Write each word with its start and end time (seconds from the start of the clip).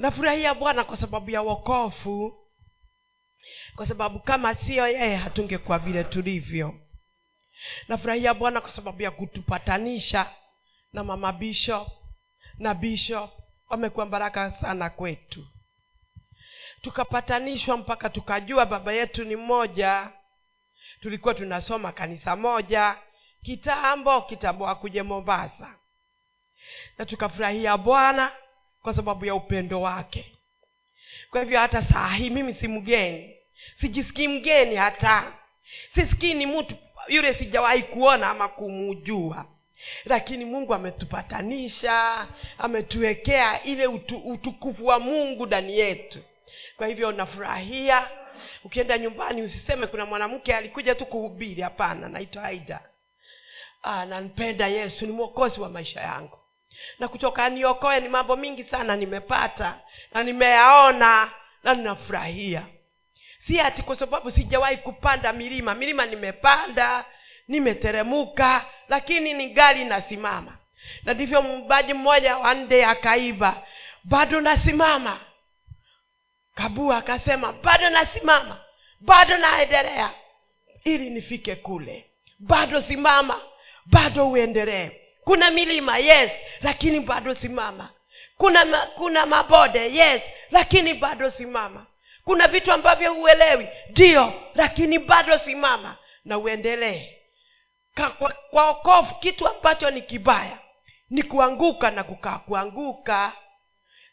nafurahia 0.00 0.54
bwana 0.54 0.84
kwa 0.84 0.96
sababu 0.96 1.30
ya 1.30 1.42
wokofu 1.42 2.46
kwa 3.76 3.86
sababu 3.86 4.20
kama 4.20 4.54
siyo 4.54 4.88
yeye 4.88 5.16
hatungekuwa 5.16 5.78
vile 5.78 6.04
tulivyo. 6.04 6.74
Nafurahia 7.88 8.34
bwana 8.34 8.60
kwa 8.60 8.70
sababu 8.70 9.02
ya 9.02 9.10
kutupatanisha 9.10 10.30
na 10.92 11.04
mama 11.04 11.32
bishop 11.32 11.88
na 12.58 12.74
bishop 12.74 13.30
wamekuwa 13.68 14.06
baraka 14.06 14.52
sana 14.52 14.90
kwetu. 14.90 15.46
Tukapatanishwa 16.82 17.76
mpaka 17.76 18.10
tukajua 18.10 18.66
baba 18.66 18.92
yetu 18.92 19.24
ni 19.24 19.36
mmoja. 19.36 20.10
Tulikuwa 21.00 21.34
tunasoma 21.34 21.92
kanisa 21.92 22.36
moja 22.36 22.96
kitambo 23.42 24.22
kitambo 24.22 24.68
akuje 24.68 25.02
mombasa. 25.02 25.74
Na 26.98 27.06
tukafurahia 27.06 27.76
bwana 27.76 28.32
kwa 28.82 28.94
sababu 28.94 29.24
ya 29.26 29.34
upendo 29.34 29.80
wake. 29.80 30.32
Kwa 31.30 31.40
hivyo 31.42 31.60
hata 31.60 31.82
saa 31.82 32.08
hii 32.08 32.30
mimi 32.30 32.54
si 32.54 32.68
mgeni. 32.68 33.36
Sijisikii 33.80 34.28
mgeni 34.28 34.76
hata. 34.76 35.32
Sisikii 35.94 36.34
ni 36.34 36.46
mtu 36.46 36.74
yule 37.08 37.34
sijawahi 37.34 37.82
kuona 37.82 38.30
ama 38.30 38.48
kumujua 38.48 39.46
lakini 40.04 40.44
mungu 40.44 40.74
ametupatanisha 40.74 42.26
ametuwekea 42.58 43.62
ile 43.62 43.86
utu, 43.86 44.18
utukufu 44.18 44.86
wa 44.86 44.98
mungu 45.00 45.46
ndani 45.46 45.78
yetu. 45.78 46.18
Kwa 46.76 46.86
hivyo 46.86 47.12
nafurahia. 47.12 48.08
Ukienda 48.64 48.98
nyumbani 48.98 49.42
usiseme 49.42 49.86
kuna 49.86 50.06
mwanamke 50.06 50.54
alikuja 50.54 50.94
tu 50.94 51.06
kuhubiri. 51.06 51.62
Hapana 51.62 52.08
naitwa 52.08 52.44
aida. 52.44 52.80
Ah, 53.82 54.04
nampenda 54.06 54.66
yesu 54.68 55.06
ni 55.06 55.12
mwokozi 55.12 55.60
wa 55.60 55.68
maisha 55.68 56.00
yangu 56.00 56.38
na 56.98 57.08
kutoka 57.08 57.48
niokoe 57.48 58.00
ni 58.00 58.08
mambo 58.08 58.36
mingi 58.36 58.64
sana 58.64 58.96
nimepata 58.96 59.78
na 60.14 60.22
nimeyaona 60.22 61.30
na 61.64 61.74
ninafurahia. 61.74 62.62
Si 63.46 63.60
ati 63.60 63.82
kwa 63.82 63.96
sababu 63.96 64.30
sijawahi 64.30 64.76
kupanda 64.76 65.32
milima. 65.32 65.74
Milima 65.74 66.06
nimepanda 66.06 67.04
nimeteremuka 67.48 68.64
lakini 68.88 69.34
ni 69.34 69.48
gari 69.48 69.84
nasimama. 69.84 70.56
Na 71.04 71.14
ndivyo 71.14 71.42
mbaji 71.42 71.94
mmoja 71.94 72.36
wande 72.36 72.84
akaiba 72.86 73.62
bado 74.04 74.40
nasimama. 74.40 75.20
Kabua 76.54 76.96
akasema 76.96 77.52
bado 77.52 77.90
nasimama 77.90 78.60
bado 79.00 79.36
naendelea 79.36 80.10
ili 80.84 81.10
nifike 81.10 81.56
kule. 81.56 82.06
Bado 82.38 82.80
simama 82.80 83.40
bado 83.86 84.28
uendelee. 84.30 84.90
Kuna 85.24 85.50
milima 85.50 85.98
yes 85.98 86.30
lakini 86.62 87.00
bado 87.00 87.34
simama. 87.34 87.88
Kuna 88.36 88.64
ma, 88.64 88.78
kuna 88.86 89.26
mabode 89.26 89.94
yes 89.94 90.22
lakini 90.50 90.94
bado 90.94 91.30
simama. 91.30 91.86
Kuna 92.24 92.48
vitu 92.48 92.72
ambavyo 92.72 93.14
huelewi 93.14 93.68
ndio 93.90 94.32
lakini 94.54 94.98
bado 94.98 95.38
simama. 95.38 95.96
Na 96.24 96.38
uendelee. 96.38 97.16
Kwa, 98.18 98.32
kwa 98.50 98.68
okofu 98.70 99.14
kitu 99.14 99.48
ambacho 99.48 99.90
ni 99.90 100.02
kibaya 100.02 100.58
ni 101.10 101.22
kuanguka 101.22 101.90
na 101.90 102.04
kukaa 102.04 102.38
kuanguka. 102.38 103.32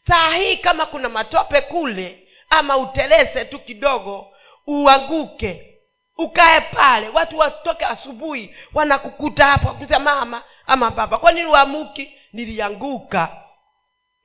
Saa 0.08 0.34
hii 0.36 0.56
kama 0.56 0.86
kuna 0.86 1.08
matope 1.08 1.60
kule 1.60 2.28
ama 2.50 2.76
utelese 2.76 3.44
tu 3.44 3.58
kidogo 3.58 4.26
uanguke 4.66 5.74
ukae 6.18 6.60
pale. 6.60 7.08
Watu 7.08 7.38
watoke 7.38 7.84
asubuhi 7.84 8.54
wanakukuta 8.74 9.46
hapo 9.46 9.68
kusa 9.74 9.98
mama 9.98 10.42
ama 10.66 10.90
baba 10.90 11.18
kwa 11.18 11.32
nini 11.32 11.46
uamuki 11.46 12.17
nilianguka. 12.38 13.42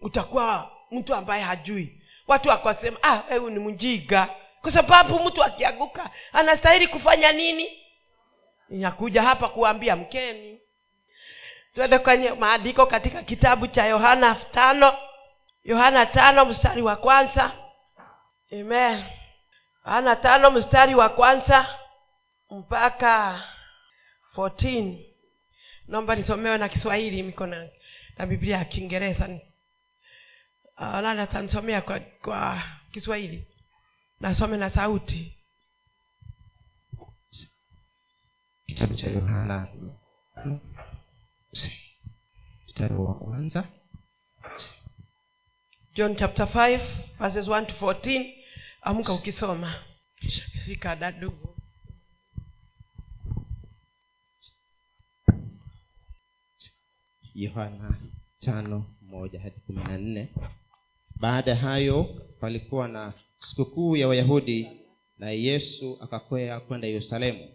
Utakuwa 0.01 0.71
mtu 0.91 1.15
ambaye 1.15 1.43
hajui. 1.43 2.01
Watu 2.27 2.49
wakasema 2.49 2.97
ah 3.03 3.17
hebu 3.29 3.49
ni 3.49 3.59
mjiga. 3.59 4.29
Kwa 4.61 4.71
sababu 4.71 5.19
mtu 5.19 5.43
akianguka 5.43 6.09
anastahili 6.33 6.87
kufanya 6.87 7.31
nini? 7.31 7.79
Inakuja 8.69 9.21
hapa 9.21 9.49
kuambia 9.49 9.95
mkeni. 9.95 10.59
Twende 11.73 11.99
kwenye 11.99 12.29
maandiko 12.31 12.85
katika 12.85 13.23
kitabu 13.23 13.67
cha 13.67 13.85
yohana 13.85 14.35
tano 14.35 14.97
yohana 15.63 16.05
tano 16.05 16.45
mstari 16.45 16.81
wa 16.81 16.95
kwanza. 16.95 17.51
Amen. 18.51 19.03
Yohana 19.85 20.15
tano 20.15 20.51
mstari 20.51 20.95
wa 20.95 21.09
kwanza 21.09 21.79
mpaka 22.49 23.41
14 24.35 24.95
naomba 25.87 26.15
nisomewe 26.15 26.57
na 26.57 26.69
kiswahili 26.69 27.23
miko 27.23 27.47
na, 27.47 27.67
na 28.17 28.25
biblia 28.25 28.57
ya 28.57 28.65
kiingereza 28.65 29.27
uh, 30.77 30.99
nani 31.01 31.19
atanisomea 31.21 31.81
kwa, 31.81 31.99
kwa 31.99 32.63
kiswahili. 32.91 33.47
Nasome 34.19 34.57
na 34.57 34.69
sauti. 34.69 35.37
Kitabu 38.65 38.93
cha 38.95 39.09
yohana. 39.09 39.67
Mstari 42.65 42.93
wa 42.95 43.15
kwanza. 43.15 43.67
John 45.95 46.15
chapter 46.15 46.45
5 46.45 46.79
verses 47.19 47.47
1 47.47 47.65
to 47.65 47.85
14 47.85 48.33
amka 48.81 49.13
ukisoma. 49.13 49.75
Fika 50.65 50.95
yohana 57.35 57.97
hadi 59.43 60.27
baada 61.19 61.51
ya 61.51 61.57
hayo 61.57 62.03
palikuwa 62.39 62.87
na 62.87 63.13
sikukuu 63.39 63.95
ya 63.95 64.07
wayahudi 64.07 64.69
na 65.17 65.31
yesu 65.31 65.97
akakwea 66.01 66.59
kwenda 66.59 66.87
yerusalemu. 66.87 67.47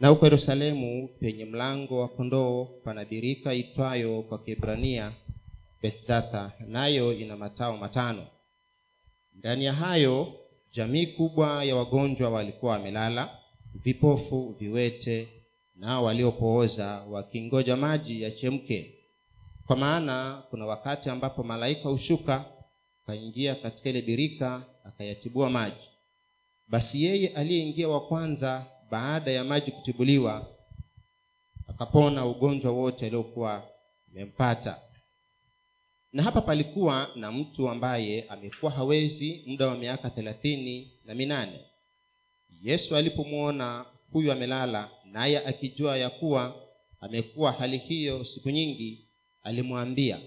Na 0.00 0.08
huko 0.08 0.26
yerusalemu 0.26 1.08
penye 1.20 1.44
mlango 1.44 2.00
wa 2.00 2.08
kondoo 2.08 2.64
pana 2.64 3.04
birika 3.04 3.54
itwayo 3.54 4.22
kwa 4.22 4.38
kiebrania 4.38 5.12
bethzatha 5.82 6.52
nayo 6.68 7.12
ina 7.12 7.36
matao 7.36 7.76
matano. 7.76 8.26
Ndani 9.34 9.64
ya 9.64 9.72
hayo 9.72 10.32
jamii 10.72 11.06
kubwa 11.06 11.64
ya 11.64 11.76
wagonjwa 11.76 12.30
walikuwa 12.30 12.72
wamelala 12.72 13.38
vipofu 13.74 14.56
viwete 14.58 15.28
nao 15.80 16.04
waliopooza 16.04 17.02
wakingoja 17.10 17.76
maji 17.76 18.22
yachemke. 18.22 18.94
Kwa 19.66 19.76
maana 19.76 20.42
kuna 20.50 20.66
wakati 20.66 21.10
ambapo 21.10 21.42
malaika 21.42 21.88
hushuka 21.88 22.44
akaingia 23.04 23.54
katika 23.54 23.90
ile 23.90 24.02
birika 24.02 24.62
akayatibua 24.84 25.50
maji. 25.50 25.88
Basi 26.68 27.04
yeye 27.04 27.28
aliyeingia 27.28 27.88
wa 27.88 28.00
kwanza 28.00 28.66
baada 28.90 29.30
ya 29.30 29.44
maji 29.44 29.70
kutibuliwa 29.70 30.46
akapona 31.68 32.26
ugonjwa 32.26 32.72
wote 32.72 33.06
aliokuwa 33.06 33.62
amempata. 34.10 34.80
Na 36.12 36.22
hapa 36.22 36.40
palikuwa 36.40 37.08
na 37.16 37.32
mtu 37.32 37.68
ambaye 37.68 38.22
amekuwa 38.28 38.72
hawezi 38.72 39.42
muda 39.46 39.66
wa 39.66 39.76
miaka 39.76 40.10
thelathini 40.10 40.92
na 41.04 41.14
minane. 41.14 41.60
Yesu 42.62 42.96
alipomwona 42.96 43.84
huyu 44.12 44.32
amelala 44.32 44.90
naye 45.04 45.38
akijua 45.46 45.96
ya 45.98 46.10
kuwa 46.10 46.66
amekuwa 47.00 47.52
hali 47.52 47.78
hiyo 47.78 48.24
siku 48.24 48.50
nyingi 48.50 49.08
alimwambia 49.42 50.20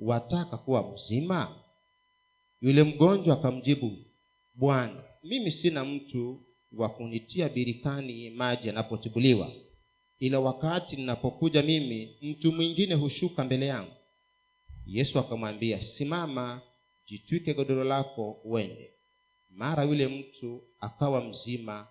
wataka 0.00 0.56
kuwa 0.58 0.92
mzima? 0.92 1.56
Yule 2.60 2.82
mgonjwa 2.82 3.34
akamjibu 3.38 3.96
bwana 4.54 5.04
mimi 5.22 5.50
sina 5.50 5.84
mtu 5.84 6.42
wa 6.72 6.88
kunitia 6.88 7.48
birikani 7.48 8.30
maji 8.30 8.66
yanapotibuliwa. 8.68 9.52
Ila 10.18 10.40
wakati 10.40 10.96
ninapokuja 10.96 11.62
mimi 11.62 12.16
mtu 12.22 12.52
mwingine 12.52 12.94
hushuka 12.94 13.44
mbele 13.44 13.66
yangu. 13.66 13.92
Yesu 14.86 15.18
akamwambia 15.18 15.82
simama 15.82 16.60
jitwike 17.06 17.54
godoro 17.54 17.84
lako 17.84 18.40
uende. 18.44 18.90
Mara 19.50 19.84
yule 19.84 20.08
mtu 20.08 20.62
akawa 20.80 21.24
mzima 21.24 21.88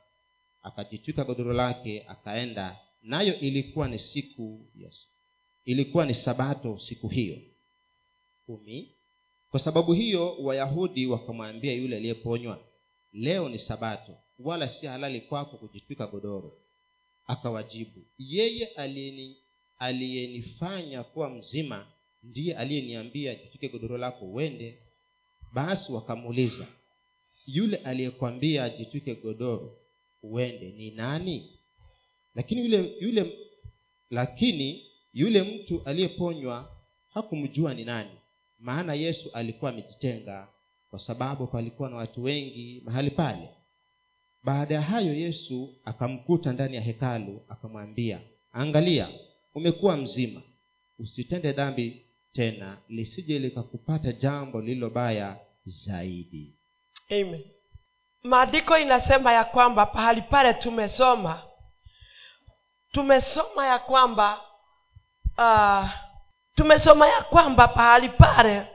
akajitwika 0.68 1.24
godoro 1.24 1.54
lake 1.54 2.04
akaenda. 2.08 2.80
Nayo 3.04 3.40
ilikuwa 3.40 3.88
ni 3.88 4.00
siku 4.00 4.66
yes. 4.76 5.08
ilikuwa 5.66 6.06
ni 6.06 6.14
sabato 6.14 6.78
siku 6.80 7.08
hiyo 7.08 7.38
kumi. 8.46 8.92
Kwa 9.52 9.60
sababu 9.60 9.94
hiyo 9.94 10.36
wayahudi 10.38 11.08
wakamwambia 11.08 11.74
yule 11.74 11.96
aliyeponywa 11.98 12.60
leo 13.14 13.50
ni 13.50 13.60
sabato 13.60 14.18
wala 14.40 14.70
si 14.70 14.86
halali 14.86 15.22
kwako 15.22 15.58
kujitwika 15.58 16.08
godoro. 16.08 16.62
Akawajibu 17.28 18.06
yeye 18.18 18.66
aliyeni- 18.66 19.36
aliyenifanya 19.78 21.04
kuwa 21.04 21.30
mzima 21.30 21.88
ndiye 22.24 22.56
aliyeniambia 22.56 23.36
jitwike 23.36 23.70
godoro 23.70 23.98
lako 23.98 24.26
uende. 24.26 24.80
Basi 25.54 25.92
wakamuuliza 25.92 26.68
yule 27.46 27.78
aliyekwambia 27.78 28.70
jitwike 28.70 29.16
godoro 29.16 29.78
uende 30.24 30.72
ni 30.72 30.92
nani? 30.92 31.60
Lakini 32.36 32.62
yule 32.62 32.96
yule 33.00 33.38
lakini 34.10 34.86
yule 35.14 35.42
mtu 35.44 35.82
aliyeponywa 35.86 36.78
hakumjua 37.08 37.74
ni 37.74 37.86
nani. 37.86 38.10
Maana 38.60 38.94
yesu 38.94 39.32
alikuwa 39.34 39.72
amejitenga 39.72 40.48
kwa 40.90 41.00
sababu 41.00 41.48
palikuwa 41.48 41.90
na 41.90 41.96
watu 41.96 42.24
wengi 42.24 42.82
mahali 42.86 43.12
pale. 43.12 43.50
Baada 44.44 44.76
ya 44.76 44.82
hayo 44.82 45.14
yesu 45.14 45.76
akamkuta 45.86 46.54
ndani 46.54 46.76
ya 46.76 46.82
hekalu 46.82 47.42
akamwambia 47.50 48.22
angalia 48.52 49.10
umekuwa 49.56 49.98
mzima. 49.98 50.42
Usitende 51.00 51.52
dhambi 51.52 52.06
tena 52.34 52.78
lisije 52.90 53.40
likakupata 53.40 54.12
jambo 54.14 54.62
lililo 54.62 54.90
baya 54.90 55.40
zaidi. 55.66 56.54
Amen 57.10 57.57
maandiko 58.24 58.78
inasema 58.78 59.34
ya 59.34 59.44
kwamba 59.44 59.86
pahali 59.86 60.22
pale 60.22 60.54
tumesoma 60.54 61.44
tumesoma 62.92 63.66
ya 63.68 63.80
kwamba 63.80 64.42
uh, 65.38 65.86
tumesoma 66.56 67.08
ya 67.08 67.22
kwamba 67.22 67.68
pahali 67.68 68.10
pale 68.10 68.68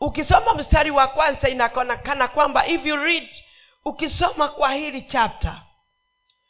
ukisoma 0.00 0.54
mstari 0.54 0.90
wa 0.90 1.06
kwanza 1.08 1.48
inaonekana 1.48 2.28
kwamba 2.28 2.66
if 2.66 2.86
you 2.86 2.96
read 2.96 3.28
ukisoma 3.84 4.48
kwa 4.48 4.72
hili 4.74 5.02
chapter 5.02 5.62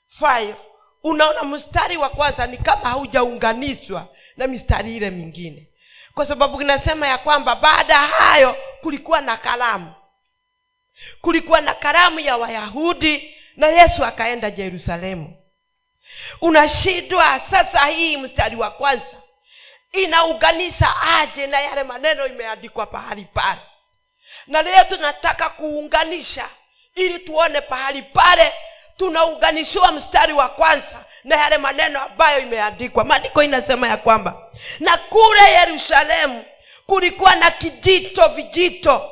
five 0.08 0.56
unaona 1.02 1.44
mstari 1.44 1.96
wa 1.96 2.08
kwanza 2.08 2.46
ni 2.46 2.58
kama 2.58 2.88
haujaunganishwa 2.90 4.08
na 4.36 4.46
mistari 4.46 4.96
ile 4.96 5.10
mingine. 5.10 5.68
Kwa 6.14 6.26
sababu 6.26 6.62
inasema 6.62 7.06
ya 7.08 7.18
kwamba 7.18 7.56
baada 7.56 7.94
ya 7.94 8.00
hayo 8.00 8.56
kulikuwa 8.80 9.20
na 9.20 9.36
kalamu 9.36 9.92
kulikuwa 11.20 11.60
na 11.60 11.74
karamu 11.74 12.20
ya 12.20 12.36
wayahudi 12.36 13.34
na 13.56 13.66
yesu 13.68 14.04
akaenda 14.04 14.52
yerusalemu 14.56 15.36
unashindwa 16.40 17.40
sasa 17.50 17.86
hii 17.86 18.16
mstari 18.16 18.56
wa 18.56 18.70
kwanza. 18.70 19.16
Inaunganisha 19.92 20.94
aje 21.20 21.46
na 21.46 21.60
yale 21.60 21.82
maneno 21.82 22.26
imeandikwa 22.26 22.86
pahali 22.86 23.24
pale. 23.34 23.60
Na 24.46 24.62
leo 24.62 24.84
tunataka 24.84 25.48
kuunganisha 25.50 26.48
ili 26.94 27.18
tuone 27.18 27.60
pahali 27.60 28.02
pale 28.02 28.52
tunaunganishiwa 28.96 29.92
mstari 29.92 30.32
wa 30.32 30.48
kwanza 30.48 31.04
na 31.24 31.36
yale 31.36 31.58
maneno 31.58 32.00
ambayo 32.00 32.40
imeandikwa. 32.40 33.04
Maandiko 33.04 33.42
inasema 33.42 33.88
ya 33.88 33.96
kwamba 33.96 34.50
na 34.80 34.96
kule 34.96 35.42
yerusalemu 35.52 36.44
kulikuwa 36.86 37.34
na 37.34 37.50
kijito 37.50 38.28
vijito 38.28 39.10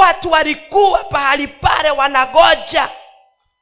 watu 0.00 0.30
walikuwa 0.30 1.04
pahali 1.04 1.48
pale 1.48 1.90
wanagoja. 1.90 2.88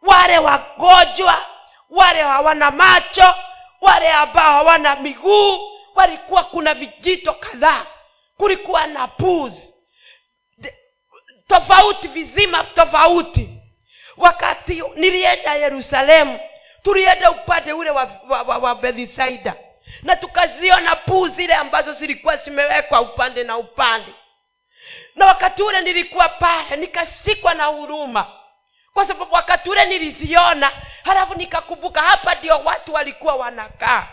Wale 0.02 0.38
wagonjwa 0.38 1.46
wale 1.90 2.22
hawana 2.22 2.70
macho 2.70 3.34
wale 3.80 4.12
ambao 4.12 4.52
hawana 4.52 4.96
miguu 4.96 5.58
walikuwa 5.94 6.44
kuna 6.44 6.74
vijito 6.74 7.32
kadhaa. 7.32 7.86
Kulikuwa 8.36 8.86
na 8.86 9.08
puzi. 9.08 9.74
Tofauti 11.48 12.08
vizima 12.08 12.64
tofauti. 12.64 13.50
Wakati 14.16 14.82
nilienda 14.94 15.54
yerusalemu 15.54 16.40
tulienda 16.82 17.30
upande 17.30 17.72
ule 17.72 17.90
wa, 17.90 18.10
wa, 18.28 18.42
wa, 18.42 18.58
wa 18.58 18.74
bethisaida 18.74 19.54
na 20.02 20.16
tukaziona 20.16 20.96
puu 20.96 21.28
zile 21.28 21.54
ambazo 21.54 21.92
zilikuwa 21.92 22.36
zimewekwa 22.36 23.00
upande 23.00 23.44
na 23.44 23.56
upande 23.56 24.14
na 25.18 25.26
wakati 25.26 25.62
ule 25.62 25.80
nilikuwa 25.80 26.28
pale 26.28 26.76
nikasikwa 26.76 27.54
na 27.54 27.64
huruma. 27.64 28.26
Kwa 28.94 29.06
sababu 29.06 29.34
wakati 29.34 29.70
ule 29.70 29.84
niliziona 29.84 30.72
halafu 31.04 31.34
nikakumbuka 31.34 32.02
hapa 32.02 32.34
ndio 32.34 32.58
watu 32.58 32.94
walikuwa 32.94 33.34
wanakaa. 33.34 34.06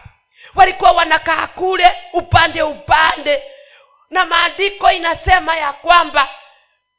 Walikuwa 0.55 0.91
wanakaa 0.91 1.47
kule 1.47 1.91
upande 2.13 2.63
upande. 2.63 3.43
Na 4.09 4.25
maandiko 4.25 4.91
inasema 4.91 5.55
ya 5.55 5.73
kwamba 5.73 6.29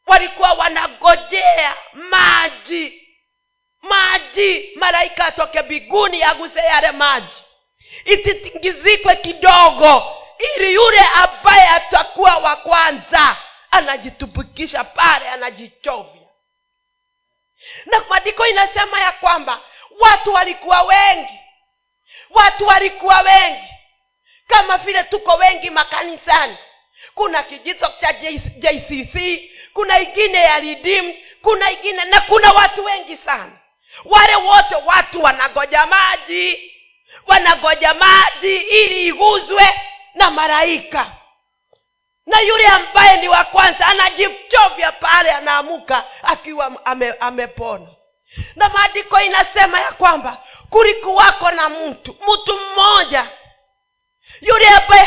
walikuwa 0.07 0.53
wanagojea 0.53 1.75
maji. 1.93 3.03
Maji 3.83 4.71
malaika 4.77 5.27
atoke 5.27 5.63
biguni 5.63 6.23
aguse 6.23 6.61
yale 6.61 6.91
maji. 6.93 7.45
Ititingizikwe 8.05 9.17
kidogo 9.17 10.17
ili 10.57 10.75
yule 10.75 11.01
ambaye 11.23 11.69
atakuwa 11.69 12.37
wa 12.37 12.57
kwanza 12.57 13.37
anajitupikisha 13.77 14.85
pale 14.85 15.29
anajichovya. 15.29 16.23
Na 17.87 18.01
madiko 18.09 18.47
inasema 18.47 19.01
ya 19.01 19.13
kwamba 19.13 19.61
watu 20.01 20.33
walikuwa 20.33 20.83
wengi. 20.83 21.41
Watu 22.31 22.67
walikuwa 22.67 23.21
wengi. 23.21 23.69
Kama 24.47 24.77
vile 24.79 25.03
tuko 25.03 25.33
wengi 25.35 25.71
makanisani. 25.71 26.57
Kuna 27.15 27.43
kijito 27.43 27.93
cha 28.01 28.13
jcc 28.13 29.41
kuna 29.73 30.01
ingine 30.01 30.39
ya 30.39 30.59
redeem 30.61 31.15
kuna 31.43 31.71
ingine 31.71 32.05
na 32.05 32.21
kuna 32.21 32.53
watu 32.53 32.85
wengi 32.85 33.17
sana. 33.17 33.53
Wale 34.05 34.37
wote 34.37 34.75
watu 34.87 35.23
wanagoja 35.23 35.87
maji 35.87 36.73
wanagoja 37.27 37.95
maji 37.95 38.57
ili 38.57 39.07
iguzwe 39.07 39.81
na 40.15 40.31
malaika 40.31 41.16
na 42.27 42.41
yule 42.41 42.67
ambaye 42.67 43.17
ni 43.17 43.29
wa 43.29 43.45
kwanza 43.45 43.87
anajichovya 43.87 44.93
pale 44.93 45.31
anaamuka 45.31 46.05
akiwa 46.23 46.73
ame, 46.85 47.15
amepona. 47.21 47.87
Na 48.57 48.69
maandiko 48.69 49.21
inasema 49.21 49.81
ya 49.81 49.93
kwamba 49.93 50.43
kulikuwako 50.71 51.51
na 51.51 51.69
mtu 51.69 52.17
mtu 52.33 52.59
mmoja. 52.61 53.27
Yule 54.41 54.69
ambaye 54.69 55.05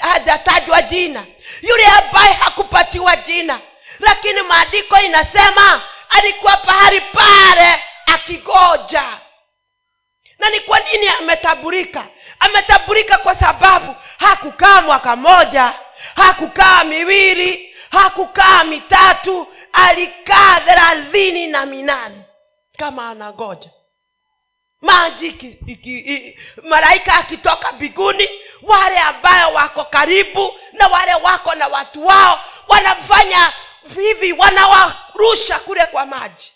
hajatajwa 0.00 0.76
haja 0.76 0.88
jina 0.88 1.26
yule 1.62 1.86
ambaye 1.86 2.32
hakupatiwa 2.32 3.16
jina. 3.16 3.60
Lakini 3.98 4.42
maandiko 4.42 4.98
inasema 5.00 5.82
alikuwa 6.10 6.56
pahali 6.56 7.00
pale 7.00 7.82
akigoja. 8.06 9.04
Na 10.38 10.50
ni 10.50 10.60
kwa 10.60 10.80
nini 10.80 11.08
ametaburika 11.08 12.04
ametaburika 12.40 13.18
kwa 13.18 13.34
sababu 13.34 13.96
hakukaa 14.18 14.80
mwaka 14.82 15.16
moja 15.16 15.74
hakukaa 16.16 16.84
miwili 16.84 17.74
hakukaa 17.90 18.64
mitatu 18.64 19.46
alikaa 19.72 20.60
thelathini 20.60 21.46
na 21.46 21.66
minane. 21.66 22.22
Kama 22.78 23.08
anagoja 23.10 23.70
maji 24.80 25.56
malaika 26.62 27.14
akitoka 27.14 27.72
biguni 27.72 28.28
wale 28.62 28.98
ambayo 28.98 29.52
wako 29.54 29.84
karibu 29.84 30.52
na 30.72 30.88
wale 30.88 31.14
wako 31.14 31.54
na 31.54 31.68
watu 31.68 32.06
wao 32.06 32.40
wanafanya 32.68 33.52
hivi 33.94 34.32
wanawarusha 34.32 35.58
kule 35.58 35.86
kwa 35.86 36.06
maji. 36.06 36.52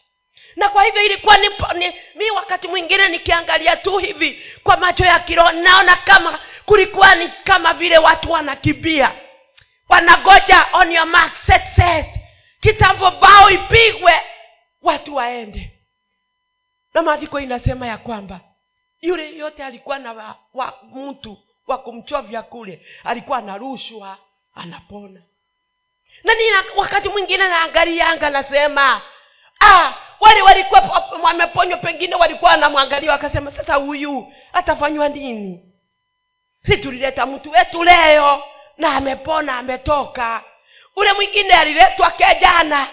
Na 0.57 0.69
kwa 0.69 0.85
hivyo 0.85 1.03
ilikuwa 1.03 1.37
ni, 1.37 1.49
ni 1.75 1.93
mi 2.15 2.31
wakati 2.31 2.69
mwingine 2.69 3.09
nikiangalia 3.09 3.77
tu 3.77 3.99
hivi 3.99 4.43
kwa 4.63 4.77
macho 4.77 5.05
ya 5.05 5.19
kiroho 5.19 5.53
naona 5.53 5.97
kama 5.97 6.39
kulikuwa 6.67 7.15
ni 7.15 7.29
kama 7.45 7.75
vile 7.75 7.99
watu 7.99 8.33
wanakimbia 8.33 9.13
wanagoja 9.89 10.67
on 10.73 10.93
your 10.93 11.07
mark 11.07 11.33
set 11.47 11.63
set. 11.77 12.07
Kitambo 12.61 13.11
bao 13.11 13.51
ipigwe 13.51 14.13
watu 14.83 15.15
waende. 15.15 15.71
Na 16.95 17.03
maandiko 17.03 17.41
inasema 17.41 17.87
ya 17.87 17.99
kwamba 17.99 18.41
yule 19.01 19.37
yote 19.37 19.65
alikuwa 19.65 19.99
na 19.99 20.13
wa, 20.13 20.37
wa, 20.55 20.79
mtu 20.95 21.39
wa 21.67 21.79
kumchovya 21.79 22.43
kule 22.43 22.87
alikuwa 23.05 23.39
anarushwa 23.39 24.19
anapona. 24.55 25.21
Na 26.25 26.35
nina 26.35 26.65
wakati 26.77 27.09
mwingine 27.09 27.49
naangalianga 27.49 28.31
nasema 28.31 29.03
ah, 29.61 29.93
wale 30.21 30.43
walikuwa 30.43 30.81
wameponywa 31.23 31.79
pengine 31.79 32.15
walikuwa 32.15 32.51
wanamwangalia 32.51 33.13
wakasema 33.13 33.53
sasa 33.53 33.75
huyu 33.75 34.33
atafanywa 34.53 35.09
nini? 35.09 35.73
Si 36.67 36.77
tulileta 36.77 37.27
mtu 37.27 37.51
wetu 37.51 37.85
leo 37.85 38.43
na 38.79 38.97
amepona 38.97 39.59
ametoka. 39.59 40.43
Ule 40.97 41.13
mwingine 41.13 41.55
aliletwa 41.55 42.11
kejana 42.11 42.87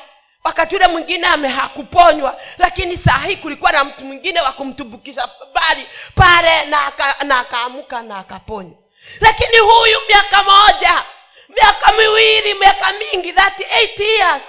wakati 0.44 0.76
ule 0.76 0.88
mwingine 0.88 1.28
amehakuponywa 1.28 2.40
lakini 2.58 2.98
saa 2.98 3.18
hii 3.28 3.36
kulikuwa 3.36 3.72
na 3.72 3.84
mtu 3.84 4.02
mwingine 4.06 4.42
wa 4.42 4.52
kumtumbukisha 4.52 5.30
bali 5.54 5.88
pale 6.16 6.66
na 6.66 6.86
aka, 6.86 7.24
na 7.24 7.40
akaamuka 7.40 8.02
na 8.02 8.18
akaponywa. 8.18 8.78
Lakini 9.20 9.60
huyu 9.60 9.98
miaka 10.08 10.44
moja 10.44 11.04
miaka 11.50 11.92
miwili 11.94 12.54
miaka 12.54 12.94
mingi 12.94 13.34
that 13.34 13.60
eight 13.60 14.00
years 14.00 14.44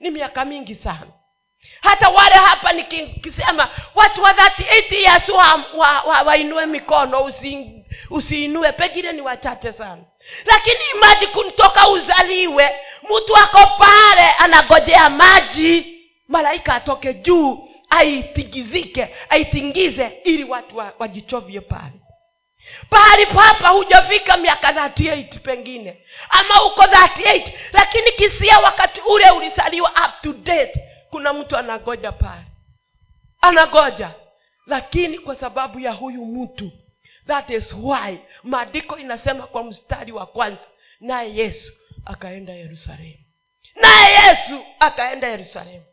ni 0.00 0.10
miaka 0.10 0.44
mingi 0.44 0.74
sana. 0.74 1.06
Hata 1.80 2.08
wale 2.08 2.34
hapa 2.34 2.72
nikisema 2.72 3.68
watu 3.94 4.22
wa 4.22 4.34
that 4.34 4.60
eight 4.60 4.92
years 4.92 5.28
wainue 5.28 6.52
wa, 6.54 6.56
wa, 6.56 6.60
wa 6.60 6.66
mikono 6.66 7.24
usi, 7.24 7.83
usiinue 8.10 8.72
pengine 8.72 9.12
ni 9.12 9.20
wachache 9.20 9.72
sana. 9.72 10.02
Lakini 10.44 10.84
maji 11.00 11.26
kutoka 11.26 11.88
uzaliwe 11.88 12.70
mtu 13.04 13.36
ako 13.36 13.66
pale 13.78 14.28
anagojea 14.38 15.10
maji 15.10 15.86
malaika 16.28 16.74
atoke 16.74 17.14
juu 17.14 17.68
aitingizike 17.90 19.08
aitingize 19.28 20.12
ili 20.24 20.44
watu 20.44 20.76
wa, 20.76 20.92
wajichovye 20.98 21.60
pale. 21.60 21.92
Pahali 22.90 23.26
papa 23.26 23.68
hujafika 23.68 24.36
miaka 24.36 24.70
38 24.72 25.38
pengine 25.38 25.96
ama 26.30 26.64
uko 26.64 26.82
38 26.82 27.52
lakini 27.72 28.12
kisia 28.12 28.58
wakati 28.58 29.00
ule 29.00 29.30
ulisaliwa 29.30 29.90
up 29.90 30.22
to 30.22 30.32
date 30.32 30.74
kuna 31.10 31.32
mtu 31.32 31.56
anagoja 31.56 32.12
pale. 32.12 32.44
Anagoja 33.40 34.10
lakini 34.66 35.18
kwa 35.18 35.34
sababu 35.36 35.80
ya 35.80 35.92
huyu 35.92 36.24
mtu 36.24 36.70
that 37.26 37.50
is 37.50 37.72
why 37.74 38.18
maandiko 38.42 38.98
inasema 38.98 39.46
kwa 39.46 39.64
mstari 39.64 40.12
wa 40.12 40.26
kwanza 40.26 40.62
naye 41.00 41.36
yesu 41.36 41.72
akaenda 42.06 42.52
yerusalemu. 42.52 43.18
Naye 43.74 44.14
yesu 44.14 44.64
akaenda 44.80 45.28
yerusalemu. 45.28 45.84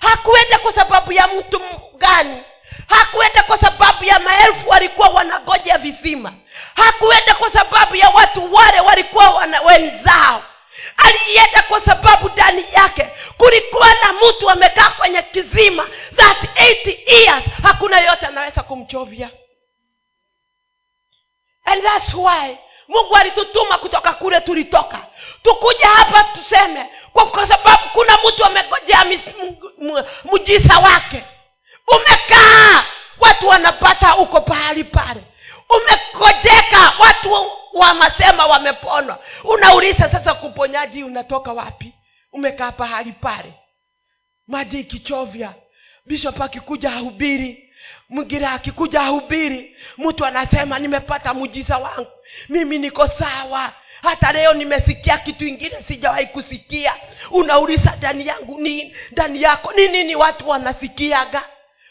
Hakuenda 0.00 0.58
kwa 0.58 0.72
sababu 0.72 1.12
ya 1.12 1.28
mtu 1.28 1.60
gani? 1.98 2.42
Hakuenda 2.88 3.42
kwa 3.42 3.58
sababu 3.58 4.04
ya 4.04 4.18
maelfu 4.18 4.68
walikuwa 4.68 5.08
wanagoja 5.08 5.78
visima 5.78 6.34
hakuenda 6.74 7.34
kwa 7.34 7.50
sababu 7.50 7.96
ya 7.96 8.08
watu 8.10 8.54
wale 8.54 8.80
walikuwa 8.80 9.30
wana 9.30 9.60
wenzao. 9.62 10.42
Alienda 10.96 11.62
kwa 11.62 11.80
sababu 11.80 12.28
ndani 12.28 12.64
yake 12.72 13.08
kulikuwa 13.36 13.88
na 13.88 14.12
mtu 14.12 14.50
amekaa 14.50 14.90
kwenye 14.90 15.22
kizima 15.22 15.88
that 16.16 16.36
80 16.42 16.96
years 17.12 17.44
hakuna 17.62 18.00
yote 18.00 18.26
anaweza 18.26 18.62
kumchovya 18.62 19.30
and 21.66 21.82
thats 21.82 22.14
why 22.14 22.58
mungu 22.88 23.16
alitutuma 23.16 23.78
kutoka 23.78 24.12
kule 24.12 24.40
tulitoka. 24.40 25.06
Tukuja 25.42 25.88
hapa 25.88 26.24
tuseme 26.24 26.86
kwa, 27.12 27.46
sababu 27.48 27.82
kuna 27.92 28.18
mtu 28.28 28.44
amegojea 28.44 29.04
mjisa 30.32 30.78
wake. 30.78 31.24
Umekaa 31.96 32.84
watu 33.20 33.48
wanapata 33.48 34.16
uko 34.16 34.40
pahali 34.40 34.84
pale. 34.84 35.20
Umekojeka 35.70 36.92
watu 36.98 37.50
wamasema 37.72 38.46
wameponwa 38.46 39.18
unauliza 39.44 40.10
sasa 40.10 40.34
kuponyaji 40.34 41.04
unatoka 41.04 41.52
wapi? 41.52 41.92
Umekaa 42.32 42.72
pahali 42.72 43.12
pale. 43.12 43.52
Maji 44.46 44.80
ikichovya 44.80 45.54
bishop 46.06 46.40
akikuja 46.40 46.90
ahubiri 46.92 47.65
mwingine 48.08 48.46
akikuja 48.46 49.00
ahubiri 49.00 49.76
mtu 49.98 50.26
anasema 50.26 50.78
nimepata 50.78 51.34
mujiza 51.34 51.78
wangu. 51.78 52.10
Mimi 52.48 52.78
niko 52.78 53.06
sawa. 53.06 53.72
Hata 54.02 54.32
leo 54.32 54.54
nimesikia 54.54 55.18
kitu 55.18 55.46
ingine 55.46 55.82
sijawahi 55.82 56.26
kusikia. 56.26 56.94
Unauliza 57.30 57.96
ndani 57.96 58.26
yangu 58.26 58.60
nini? 58.60 58.96
Ndani 59.12 59.42
yako 59.42 59.72
ni 59.72 59.88
nini? 59.88 60.16
Watu 60.16 60.48
wanasikiaga. 60.48 61.42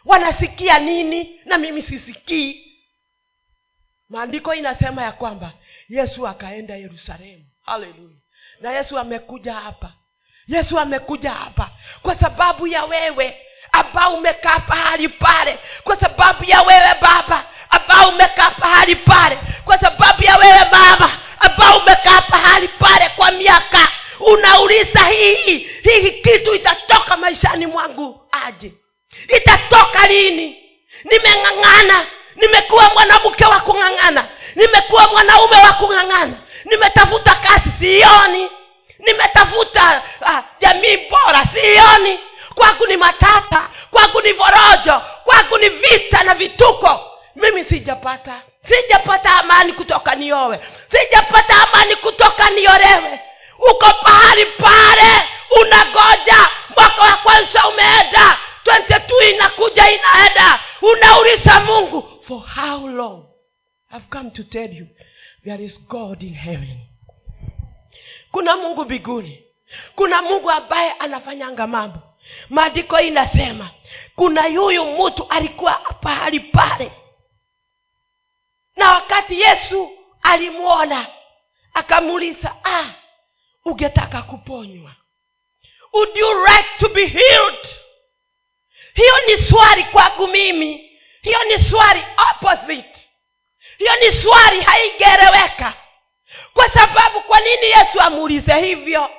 Wanasikia 0.05 0.79
nini? 0.79 1.39
Na 1.45 1.57
mimi 1.57 1.81
sisikii. 1.81 2.61
Maandiko 4.09 4.53
inasema 4.53 5.03
ya 5.03 5.11
kwamba 5.11 5.51
yesu 5.89 6.27
akaenda 6.27 6.75
yerusalemu. 6.75 7.45
Haleluya. 7.65 8.15
Na 8.61 8.71
yesu 8.71 8.99
amekuja 8.99 9.53
hapa. 9.53 9.93
Yesu 10.47 10.79
amekuja 10.79 11.31
hapa 11.31 11.71
kwa 12.01 12.15
sababu 12.15 12.67
ya 12.67 12.85
wewe 12.85 13.37
ambao 13.79 14.13
umekaa 14.13 14.59
pahali 14.59 15.09
pale 15.09 15.59
kwa 15.83 15.99
sababu 15.99 16.43
ya 16.43 16.61
wewe 16.61 16.95
baba 17.01 17.43
ambao 17.69 18.09
umekaa 18.09 18.49
pahali 18.49 18.95
pale 18.95 19.37
kwa 19.65 19.77
sababu 19.79 20.23
ya 20.23 20.37
wewe 20.37 20.65
mama 20.71 21.11
ambao 21.39 21.77
umekaa 21.77 22.21
pahali 22.21 22.67
pale 22.67 23.09
kwa 23.15 23.31
miaka. 23.31 23.87
Unauliza 24.19 25.03
hii 25.03 25.57
hii 25.83 26.11
kitu 26.11 26.55
itatoka 26.55 27.17
maishani 27.17 27.65
mwangu 27.65 28.27
aje? 28.45 28.71
Itatoka 29.37 30.07
lini 30.07 30.57
nimeng'ang'ana 31.03 32.05
nimekuwa 32.35 32.89
mwanamke 32.93 33.45
wa 33.45 33.59
kung'ang'ana 33.59 34.27
nimekuwa 34.55 35.07
mwanaume 35.07 35.55
wa 35.55 35.73
kung'ang'ana 35.73 36.33
nimetafuta 36.65 37.35
kazi 37.35 37.69
sioni. 37.79 38.49
Nimetafuta 38.99 40.01
ah, 40.25 40.43
bora 41.09 41.43
sioni 41.53 42.19
kwangu 42.55 42.87
ni 42.87 42.97
matata 42.97 43.69
kwangu 43.91 44.21
ni 44.21 44.31
vorojo 44.31 45.01
kwangu 45.23 45.57
ni 45.57 45.69
vita 45.69 46.23
na 46.23 46.35
vituko. 46.35 47.11
Mimi 47.35 47.63
sijapata 47.63 48.41
sijapata 48.67 49.35
amani 49.35 49.73
kutoka 49.73 50.15
niowe 50.15 50.59
sijapata 50.91 51.53
amani 51.67 51.95
kutoka 51.95 52.49
niolewe 52.49 53.19
uko 53.71 53.93
pahali 54.03 54.45
pale 54.45 55.23
unagoja 55.61 56.49
mwaka 56.77 57.01
wa 57.01 57.17
kwanza 57.17 57.67
umeenda 57.69 58.37
22 58.65 59.33
inakuja 59.33 59.91
inaenda. 59.91 60.59
Unauliza 60.81 61.59
mungu 61.59 62.21
for 62.27 62.41
how 62.55 62.87
long 62.87 63.23
i've 63.95 64.05
come 64.09 64.29
to 64.29 64.43
tell 64.43 64.73
you 64.77 64.87
there 65.43 65.63
is 65.63 65.87
god 65.87 66.23
in 66.23 66.33
heaven? 66.33 66.79
Kuna 68.31 68.55
mungu 68.57 68.85
mbinguni. 68.85 69.43
Kuna 69.95 70.21
mungu 70.21 70.51
ambaye 70.51 70.91
anafanyanga 70.91 71.67
mambo 71.67 71.99
maandiko 72.49 72.99
inasema 72.99 73.69
kuna 74.15 74.45
yuyu 74.47 74.85
mtu 74.85 75.27
alikuwa 75.29 75.73
pahali 75.73 76.39
pale. 76.39 76.91
Na 78.75 78.91
wakati 78.91 79.41
yesu 79.41 79.91
alimwona 80.23 81.07
akamuuliza 81.73 82.55
ah 82.63 82.85
ungetaka 83.65 84.21
kuponywa? 84.21 84.91
Would 85.93 86.17
you 86.17 86.45
like 86.45 86.69
to 86.79 86.89
be 86.89 87.05
healed? 87.05 87.67
Hiyo 88.93 89.13
ni 89.27 89.37
swali 89.37 89.83
kwangu 89.83 90.27
mimi. 90.27 90.99
Hiyo 91.21 91.43
ni 91.43 91.59
swali 91.59 92.03
opposite. 92.31 93.09
Hiyo 93.77 93.95
ni 93.95 94.11
swali 94.13 94.61
haigereweka 94.61 95.73
kwa 96.53 96.69
sababu 96.69 97.21
kwa 97.21 97.39
nini 97.39 97.65
yesu 97.65 97.99
amuulize 98.01 98.53
hivyo 98.61 99.09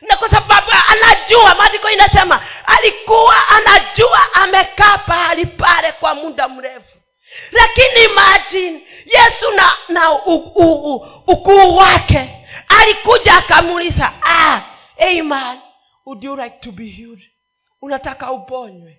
na 0.00 0.16
kwa 0.16 0.30
sababu 0.30 0.70
anajua 0.88 1.54
maandiko 1.54 1.90
inasema 1.90 2.42
alikuwa 2.66 3.48
anajua 3.48 4.20
amekaa 4.34 4.98
pahali 4.98 5.46
pale 5.46 5.92
kwa 5.92 6.14
muda 6.14 6.48
mrefu. 6.48 6.98
Lakini 7.52 8.04
imagine 8.04 8.82
yesu 9.06 9.50
na 9.56 9.72
na 9.88 10.12
ukuu 11.26 11.76
wake 11.76 12.46
alikuja 12.68 13.34
akamuuliza 13.36 14.12
ah, 14.22 14.60
hey 14.96 15.22
man 15.22 15.60
would 16.06 16.24
you 16.24 16.36
like 16.36 16.56
to 16.60 16.72
be 16.72 16.84
healed? 16.86 17.22
Unataka 17.82 18.32
uponywe? 18.32 18.98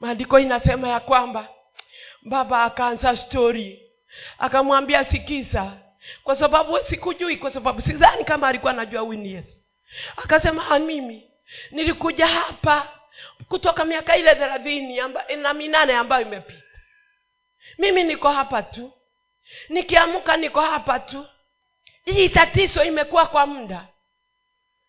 Maandiko 0.00 0.38
inasema 0.38 0.88
ya 0.88 1.00
kwamba 1.00 1.48
baba 2.22 2.64
akaanza 2.64 3.16
stori 3.16 3.82
akamwambia 4.38 5.04
sikiza 5.04 5.72
kwa 6.24 6.36
sababu 6.36 6.78
sikujui 6.78 7.36
kwa 7.36 7.50
sababu 7.50 7.80
sidhani 7.80 8.24
kama 8.24 8.48
alikuwa 8.48 8.72
anajua 8.72 9.02
wini 9.02 9.32
yesu 9.32 9.61
akasema 10.16 10.78
mimi 10.78 11.30
nilikuja 11.70 12.26
hapa 12.26 12.88
kutoka 13.48 13.84
miaka 13.84 14.16
ile 14.16 14.34
thelathini 14.34 15.00
na 15.36 15.54
minane 15.54 15.94
ambayo 15.96 16.22
imepita. 16.26 16.62
Mimi 17.78 18.02
niko 18.02 18.28
hapa 18.30 18.62
tu. 18.62 18.92
Nikiamka 19.68 20.36
niko 20.36 20.60
hapa 20.60 21.00
tu. 21.00 21.26
Hii 22.04 22.28
tatizo 22.28 22.84
imekuwa 22.84 23.26
kwa 23.26 23.46
muda. 23.46 23.84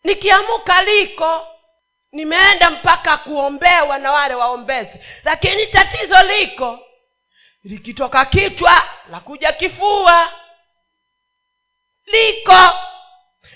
Nikiamka 0.03 0.83
liko 0.83 1.47
nimeenda 2.11 2.69
mpaka 2.69 3.17
kuombewa 3.17 3.97
na 3.97 4.11
wale 4.11 4.33
waombezi. 4.35 4.99
Lakini 5.23 5.67
tatizo 5.67 6.23
liko 6.23 6.79
likitoka 7.63 8.25
kichwa 8.25 8.83
la 9.11 9.19
kuja 9.19 9.51
kifua. 9.51 10.33
Liko. 12.05 12.79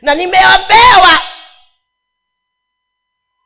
Na 0.01 0.15
nimeombewa 0.15 1.21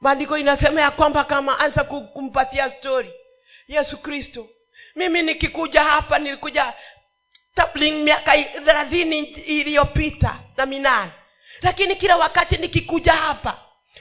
maandiko 0.01 0.37
inasema 0.37 0.81
ya 0.81 0.91
kwamba 0.91 1.23
kama 1.23 1.59
anza 1.59 1.83
kumpatia 1.83 2.69
stori 2.69 3.13
yesu 3.67 3.97
kristo. 3.97 4.47
Mimi 4.95 5.21
nikikuja 5.21 5.83
hapa 5.83 6.19
nilikuja 6.19 6.73
tabling 7.55 7.91
miaka 7.91 8.37
thelathini 8.43 9.19
iliyopita 9.29 10.39
na 10.57 10.65
minane. 10.65 11.11
Lakini 11.61 11.95
kila 11.95 12.17
wakati 12.17 12.57
nikikuja 12.57 13.13
hapa 13.13 13.57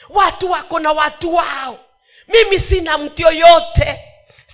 watu 0.09 0.50
wako 0.50 0.78
na 0.78 0.92
watu 0.92 1.35
wao. 1.35 1.78
Mimi 2.28 2.59
sina 2.59 2.99
mtu 2.99 3.23
yoyote. 3.23 4.00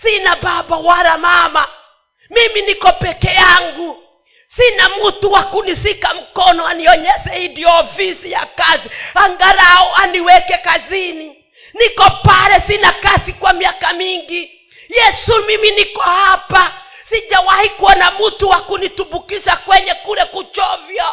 Sina 0.02 0.36
baba 0.36 0.76
wala 0.76 1.18
mama. 1.18 1.68
Mimi 2.30 2.62
niko 2.66 2.92
peke 2.92 3.28
yangu 3.28 4.02
sina 4.56 4.88
mtu 4.88 5.32
wa 5.32 5.42
kunisika 5.44 6.14
mkono 6.14 6.66
anionyeshe 6.66 7.48
ndio 7.48 7.68
ofisi 7.78 8.32
ya 8.32 8.46
kazi. 8.54 8.88
Angarao 9.14 9.94
aniweke 9.96 10.58
kazini. 10.58 11.36
Niko 11.74 12.10
pale 12.24 12.62
sina 12.66 12.92
kazi 12.92 13.32
kwa 13.32 13.52
miaka 13.52 13.92
mingi. 13.92 14.50
Yesu 14.88 15.44
mimi 15.46 15.70
niko 15.70 16.00
hapa. 16.02 16.72
Sijawahi 17.08 17.68
kuwa 17.68 17.94
na 17.94 18.10
mtu 18.10 18.48
wa 18.48 18.60
kunitumbukisha 18.60 19.56
kwenye 19.56 19.94
kule 19.94 20.24
kuchovya. 20.24 21.04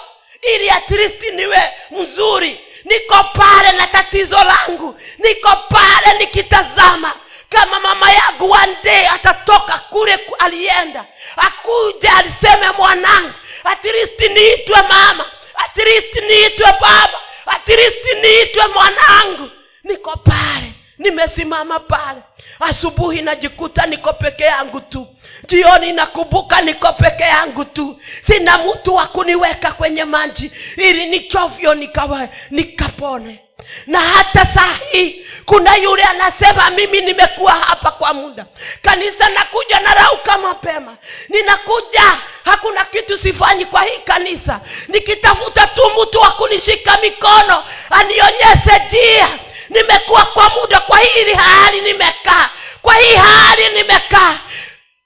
Ili 0.56 0.70
atristi 0.70 1.32
niwe 1.32 1.72
mzuri. 1.92 2.60
Niko 2.84 3.24
pale 3.24 3.72
na 3.78 3.88
tatizo 3.88 4.38
langu. 4.44 5.00
Niko 5.18 5.56
pale 5.70 6.18
nikitazama 6.20 7.14
kama 7.54 7.80
mama 7.80 8.12
yangu 8.12 8.52
one 8.52 9.08
atatoka 9.14 9.78
kule 9.90 10.20
alienda. 10.40 11.06
Akuja 11.38 12.16
aliseme 12.18 12.72
mwanangu 12.78 13.34
atiristi 13.64 14.30
niitwe 14.30 14.82
mama 14.82 15.26
atiristi 15.56 16.22
niitwe 16.22 16.66
baba 16.82 17.20
atiristi 17.46 18.16
niitwe 18.22 18.64
mwanangu. 18.68 19.50
Niko 19.84 20.12
pale 20.18 20.74
nimesimama 20.98 21.80
pale. 21.80 22.22
Asubuhi 22.60 23.22
najikuta 23.22 23.86
niko 23.86 24.14
peke 24.14 24.44
yangu 24.44 24.80
tu. 24.82 25.08
Jioni 25.48 25.92
nakumbuka 25.94 26.62
niko 26.62 26.94
peke 26.94 27.24
yangu 27.24 27.66
tu. 27.66 28.00
Sina 28.28 28.58
mtu 28.58 28.96
wa 28.96 29.08
kuniweka 29.08 29.72
kwenye 29.72 30.04
maji 30.06 30.52
ili 30.78 31.06
nichovyo 31.06 31.74
nikawa 31.74 32.28
nikapone 32.52 33.40
na 33.88 34.00
hata 34.02 34.46
saa 34.46 34.78
hii 34.92 35.26
kuna 35.46 35.76
yule 35.76 36.04
anasema 36.04 36.70
mimi 36.70 37.02
nimekuwa 37.02 37.52
hapa 37.54 37.92
kwa 37.92 38.14
muda. 38.14 38.46
Kanisa 38.82 39.30
nakuja 39.30 39.80
narauka 39.80 40.38
mapema. 40.38 40.98
Ninakuja 41.30 42.04
hakuna 42.46 42.86
kitu 42.86 43.18
sifanyi 43.18 43.66
kwa 43.66 43.84
hii 43.84 43.98
kanisa. 44.06 44.60
Nikitafuta 44.88 45.68
tu 45.68 45.82
mtu 46.02 46.20
wa 46.20 46.32
kunishika 46.32 46.98
mikono 47.02 47.64
anionyeshe 47.90 48.82
njia. 48.88 49.28
Nimekuwa 49.70 50.26
kwa 50.26 50.50
muda 50.50 50.80
kwa 50.80 50.98
hili 51.00 51.34
hali 51.34 51.82
nimekaa. 51.82 52.50
Kwa 52.82 52.94
hii 52.96 53.16
hali 53.16 53.70
nimekaa. 53.70 54.38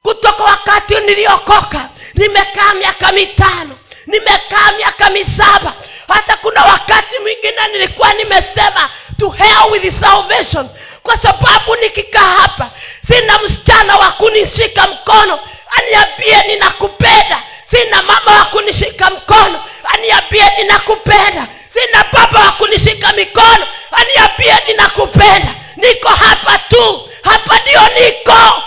Kutoka 0.01 0.43
wakati 0.43 0.95
niliokoka 0.99 1.89
nimekaa 2.13 2.73
miaka 2.73 3.11
mitano. 3.11 3.77
Nimekaa 4.07 4.71
miaka 4.77 5.09
misaba 5.09 5.73
hata 6.07 6.37
kuna 6.37 6.63
wakati 6.65 7.19
mwingine 7.19 7.67
nilikuwa 7.71 8.13
nimesema 8.13 8.89
to 9.19 9.29
hell 9.29 9.71
with 9.71 9.99
salvation. 9.99 10.69
Kwa 11.03 11.17
sababu 11.17 11.75
nikikaa 11.75 12.27
hapa 12.37 12.71
sina 13.07 13.39
msichana 13.39 13.95
wa 13.97 14.11
kunishika 14.11 14.87
mkono 14.87 15.39
aniambie 15.77 16.43
ninakupenda. 16.47 17.43
Sina 17.71 18.03
mama 18.03 18.31
wa 18.39 18.45
kunishika 18.45 19.09
mkono 19.09 19.63
aniambie 19.83 20.43
ninakupenda. 20.57 21.47
Sina 21.73 22.05
baba 22.13 22.39
wa 22.39 22.51
kunishika 22.51 23.13
mikono 23.13 23.67
aniambie 23.91 24.55
ninakupenda. 24.67 25.55
Niko 25.75 26.09
hapa 26.09 26.57
tu 26.57 27.09
hapa 27.23 27.59
ndio 27.59 27.81
niko. 27.81 28.63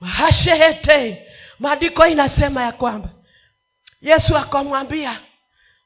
Mahashehete 0.00 1.26
maandiko 1.58 2.06
inasema 2.06 2.62
ya 2.62 2.72
kwamba 2.72 3.08
yesu 4.02 4.36
akamwambia 4.36 5.18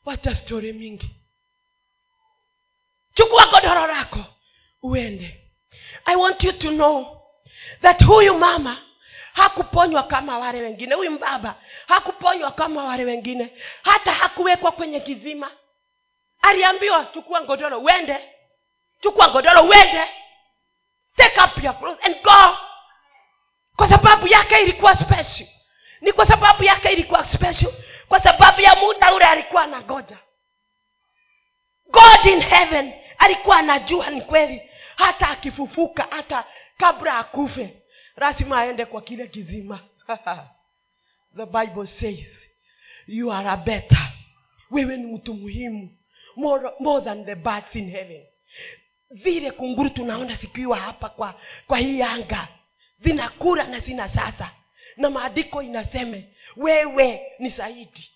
wacha 0.07 0.35
stori 0.35 0.73
mingi. 0.73 1.11
Chukua 3.15 3.47
godoro 3.47 3.87
lako 3.87 4.25
uende. 4.83 5.41
I 6.05 6.17
want 6.17 6.45
you 6.45 6.53
to 6.53 6.71
know 6.71 7.23
that 7.81 8.05
huyu 8.05 8.35
mama 8.39 8.77
hakuponywa 9.33 10.03
kama 10.03 10.39
wale 10.39 10.61
wengine. 10.61 10.95
Huyu 10.95 11.19
baba 11.19 11.55
hakuponywa 11.87 12.51
kama 12.53 12.85
wale 12.85 13.05
wengine. 13.05 13.53
Hata 13.83 14.13
hakuwekwa 14.13 14.73
kwenye 14.73 15.01
kizima. 15.01 15.51
Aliambiwa 16.43 17.05
chukua 17.07 17.41
godoro 17.41 17.79
uende. 17.81 18.17
Chukua 19.01 19.29
godoro 19.29 19.63
uende. 19.63 20.05
Take 21.17 21.41
up 21.41 21.65
your 21.65 21.79
clothes 21.79 22.05
and 22.07 22.23
go. 22.23 22.57
Kwa 23.77 23.89
sababu 23.89 24.27
yake 24.27 24.59
ilikuwa 24.63 24.97
special. 24.97 25.49
Ni 26.01 26.13
kwa 26.13 26.27
sababu 26.27 26.65
yake 26.65 26.89
ilikuwa 26.89 27.27
special 27.27 27.73
kwa 28.09 28.21
sababu 28.21 28.61
ya 28.61 28.75
muda 28.77 29.15
ule 29.15 29.25
alikuwa 29.25 29.63
anagoja 29.63 30.19
god 31.91 32.27
in 32.27 32.41
heaven 32.41 32.93
alikuwa 33.19 33.57
anajua 33.59 34.11
ni 34.11 34.21
kweli. 34.21 34.63
Hata 34.97 35.29
akifufuka 35.29 36.07
hata 36.11 36.45
kabla 36.77 37.19
akufe 37.19 37.77
lazima 38.17 38.61
aende 38.61 38.85
kwa 38.85 39.03
kile 39.03 39.27
kizima. 39.27 39.81
The 41.37 41.47
bible 41.47 41.87
says 41.87 42.49
you 43.07 43.33
are 43.33 43.49
a 43.49 43.57
better. 43.57 44.13
Wewe 44.71 44.97
ni 44.97 45.07
mtu 45.13 45.35
muhimu 45.35 45.97
more, 46.37 46.71
more 46.81 47.05
than 47.05 47.25
the 47.25 47.35
birds 47.35 47.77
in 47.77 47.91
heaven. 47.91 48.23
Vile 49.11 49.51
kunguru 49.51 49.91
tunaona 49.91 50.35
zikiwa 50.35 50.77
hapa 50.79 51.09
kwa 51.09 51.41
kwa 51.67 51.79
hii 51.79 52.03
anga 52.03 52.49
zinakula 53.01 53.65
na 53.65 53.81
zina 53.81 54.09
sasa 54.09 54.51
na 54.97 55.11
maandiko 55.11 55.63
inaseme 55.63 56.25
wewe 56.57 57.33
ni 57.39 57.49
zaidi 57.49 58.11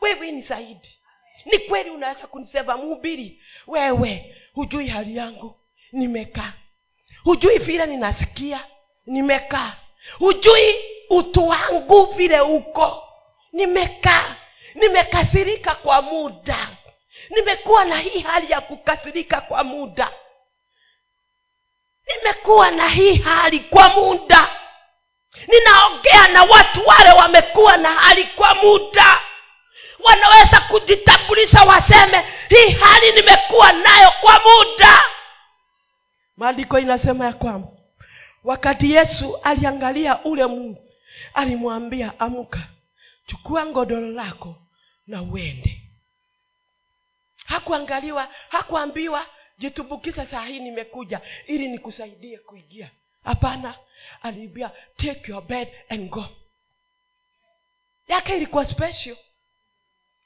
wewe 0.00 0.30
ni 0.30 0.42
zaidi 0.42 0.98
ni 1.44 1.58
kweli 1.58 1.90
unaweza 1.90 2.26
kunisema 2.26 2.76
mhubiri 2.76 3.42
wewe 3.66 4.36
hujui 4.54 4.88
hali 4.88 5.16
yangu 5.16 5.56
nimekaa. 5.92 6.52
Hujui 7.24 7.58
vile 7.58 7.86
ninasikia 7.86 8.66
nimekaa. 9.06 9.72
Hujui 10.18 10.74
utu 11.10 11.48
wangu 11.48 12.04
vile 12.04 12.40
uko 12.40 13.08
nimekaa. 13.52 14.36
Nimekasirika 14.74 15.74
kwa 15.74 16.02
muda. 16.02 16.68
Nimekuwa 17.30 17.84
na 17.84 17.98
hii 17.98 18.18
hali 18.20 18.52
ya 18.52 18.60
kukasirika 18.60 19.40
kwa 19.40 19.64
muda. 19.64 20.12
Nimekuwa 22.06 22.70
na 22.70 22.88
hii 22.88 23.14
hali 23.14 23.60
kwa 23.60 23.88
muda 23.88 24.61
ninaongea 25.48 26.28
na 26.28 26.42
watu 26.42 26.86
wale 26.86 27.10
wamekuwa 27.12 27.76
na 27.76 27.92
hali 27.92 28.24
kwa 28.24 28.54
muda. 28.54 29.20
Wanaweza 30.04 30.60
kujitambulisha 30.60 31.62
waseme 31.62 32.24
hii 32.48 32.70
hali 32.72 33.12
nimekuwa 33.12 33.72
nayo 33.72 34.12
kwa 34.20 34.40
muda. 34.40 35.02
Maandiko 36.36 36.78
inasema 36.78 37.24
ya 37.26 37.32
kwamba 37.32 37.68
wakati 38.44 38.92
yesu 38.92 39.36
aliangalia 39.42 40.24
ule 40.24 40.46
mungu 40.46 40.88
alimwambia 41.34 42.20
amka 42.20 42.60
chukua 43.26 43.66
ngodoro 43.66 44.06
lako 44.10 44.54
na 45.06 45.22
uende. 45.22 45.82
Hakuangaliwa 47.46 48.28
hakuambiwa 48.48 49.26
jitumbukiza 49.58 50.26
saa 50.26 50.44
hii 50.44 50.58
nimekuja 50.60 51.20
ili 51.46 51.68
nikusaidie 51.68 52.38
kuingia. 52.38 52.90
Hapana 53.24 53.74
aliambia 54.22 54.70
take 54.96 55.30
your 55.32 55.42
bed 55.42 55.68
and 55.88 56.10
go. 56.10 56.24
Yake 58.08 58.36
ilikuwa 58.36 58.66
special. 58.66 59.16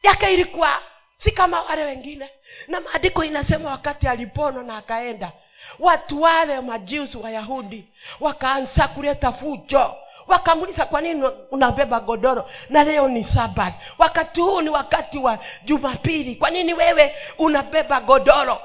Yake 0.02 0.35
ilikuwa 0.35 0.82
si 1.16 1.30
kama 1.30 1.62
wale 1.62 1.85
wengine. 1.85 2.30
Na 2.68 2.80
maandiko 2.80 3.24
inasema 3.24 3.70
wakati 3.70 4.09
aliponwa 4.09 4.62
na 4.62 4.76
akaenda 4.76 5.32
watu 5.78 6.22
wale 6.22 6.61
majiusi 6.61 7.16
wayahudi 7.18 7.88
wakaanza 8.20 8.88
kuleta 8.88 9.32
fujo. 9.32 9.94
Wakamuliza 10.26 10.87
kwa 10.87 11.00
nini 11.00 11.26
unabeba 11.50 12.00
godoro 12.00 12.50
na 12.68 12.85
leo 12.85 13.09
ni 13.09 13.24
sabat 13.24 13.74
wakati 13.98 14.40
huu 14.40 14.61
ni 14.61 14.68
wakati 14.68 15.18
wa 15.18 15.38
jumapili. 15.64 16.37
Kwa 16.37 16.50
nini 16.50 16.74
wewe 16.74 17.16
unabeba 17.38 18.00
godoro? 18.00 18.62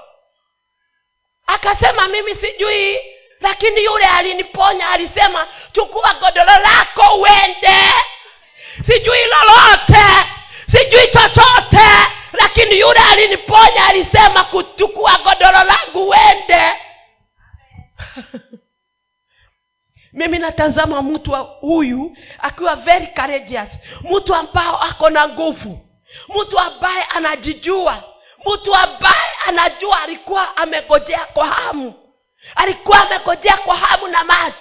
Akasema 1.47 2.07
mimi 2.07 2.35
sijui 2.35 2.97
lakini 3.41 3.83
yule 3.83 4.05
aliniponya 4.05 4.89
alisema 4.89 5.47
chukua 5.71 6.13
godoro 6.13 6.59
lako 6.61 7.15
uende. 7.15 7.93
Sijui 8.85 9.19
lolote 9.25 10.05
sijui 10.71 11.07
chochote. 11.07 11.87
Lakini 12.33 12.79
yule 12.79 12.99
aliniponya 13.11 13.87
alisema 13.89 14.43
kuchukua 14.43 15.17
godoro 15.23 15.63
langu 15.63 16.09
uende. 16.09 16.61
Mimi 20.13 20.39
natazama 20.39 21.01
mtu 21.01 21.31
huyu 21.61 22.17
akiwa 22.39 22.75
very 22.75 23.07
courageous. 23.07 23.69
Mtu 24.11 24.35
ambao 24.35 24.77
ako 24.83 25.09
na 25.09 25.27
nguvu. 25.27 25.79
Mtu 26.35 26.59
ambaye 26.59 27.03
anajijua. 27.03 28.03
Mtu 28.53 28.75
ambaye 28.75 29.31
anajua 29.47 30.01
alikuwa 30.01 30.57
amegojea 30.57 31.25
kwa 31.25 31.47
hamu 31.47 32.00
alikuwa 32.55 33.05
amegojea 33.07 33.57
kwa 33.57 33.75
hamu 33.75 34.07
na 34.07 34.23
mali. 34.23 34.53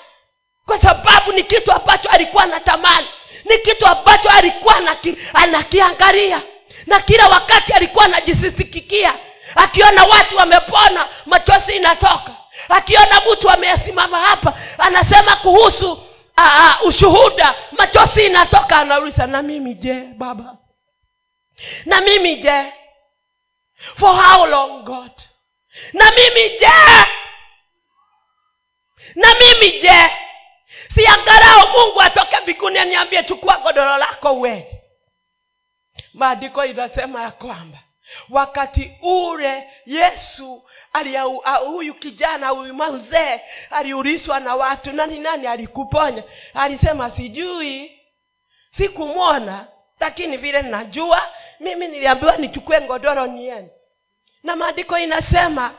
Kwa 0.66 0.78
sababu 0.80 1.32
ni 1.32 1.42
kitu 1.42 1.72
ambacho 1.72 2.08
alikuwa 2.08 2.42
anatamani. 2.44 3.06
Ni 3.44 3.58
kitu 3.58 3.86
ambacho 3.86 4.28
alikuwa 4.28 4.76
anaki, 4.76 5.16
anakiangalia. 5.34 6.42
Na 6.86 7.00
kila 7.00 7.28
wakati 7.28 7.72
alikuwa 7.72 8.04
anajisisikikia 8.04 9.14
akiona 9.56 10.04
watu 10.04 10.36
wamepona 10.36 11.08
machozi 11.26 11.76
inatoka. 11.76 12.30
Akiona 12.68 13.20
mtu 13.32 13.50
amesimama 13.50 14.20
hapa 14.20 14.54
anasema 14.78 15.36
kuhusu 15.36 16.02
aa, 16.38 16.76
ushuhuda 16.84 17.54
machozi 17.78 18.26
inatoka. 18.26 18.76
Anauliza 18.78 19.26
na 19.26 19.42
mimi 19.42 19.74
je 19.74 19.92
baba? 20.16 20.56
Na 21.84 22.00
mimi 22.00 22.36
je? 22.36 22.72
For 23.96 24.16
how 24.22 24.46
long 24.46 24.84
god? 24.84 25.10
Na 25.92 26.10
mimi 26.10 26.48
je 26.58 26.70
na 29.14 29.28
mimi 29.34 29.80
je? 29.80 30.10
Siangarao 30.94 31.66
mungu 31.68 32.02
atoke 32.02 32.36
mbinguni 32.42 32.78
aniambie 32.78 33.22
chukua 33.24 33.56
godoro 33.58 33.96
lako 33.98 34.32
uende. 34.32 34.82
Maandiko 36.14 36.64
inasema 36.64 37.22
ya 37.22 37.30
kwamba 37.30 37.78
wakati 38.30 38.92
ule 39.02 39.68
yesu 39.86 40.62
huyu 41.66 41.94
kijana 41.94 42.48
huyu 42.48 42.74
mzee 42.74 43.40
aliulizwa 43.70 44.40
na 44.40 44.54
watu 44.56 44.92
nani 44.92 45.18
nani 45.18 45.46
alikuponya? 45.46 46.22
Alisema 46.54 47.10
sijui 47.10 48.00
sikumwona 48.68 49.66
lakini 50.00 50.36
vile 50.36 50.62
najua 50.62 51.22
mimi 51.60 51.88
niliambiwa 51.88 52.36
nichukue 52.36 52.80
ngodoro 52.80 53.26
niende. 53.26 53.70
Na 54.42 54.56
maandiko 54.56 54.98
inasema 54.98 55.74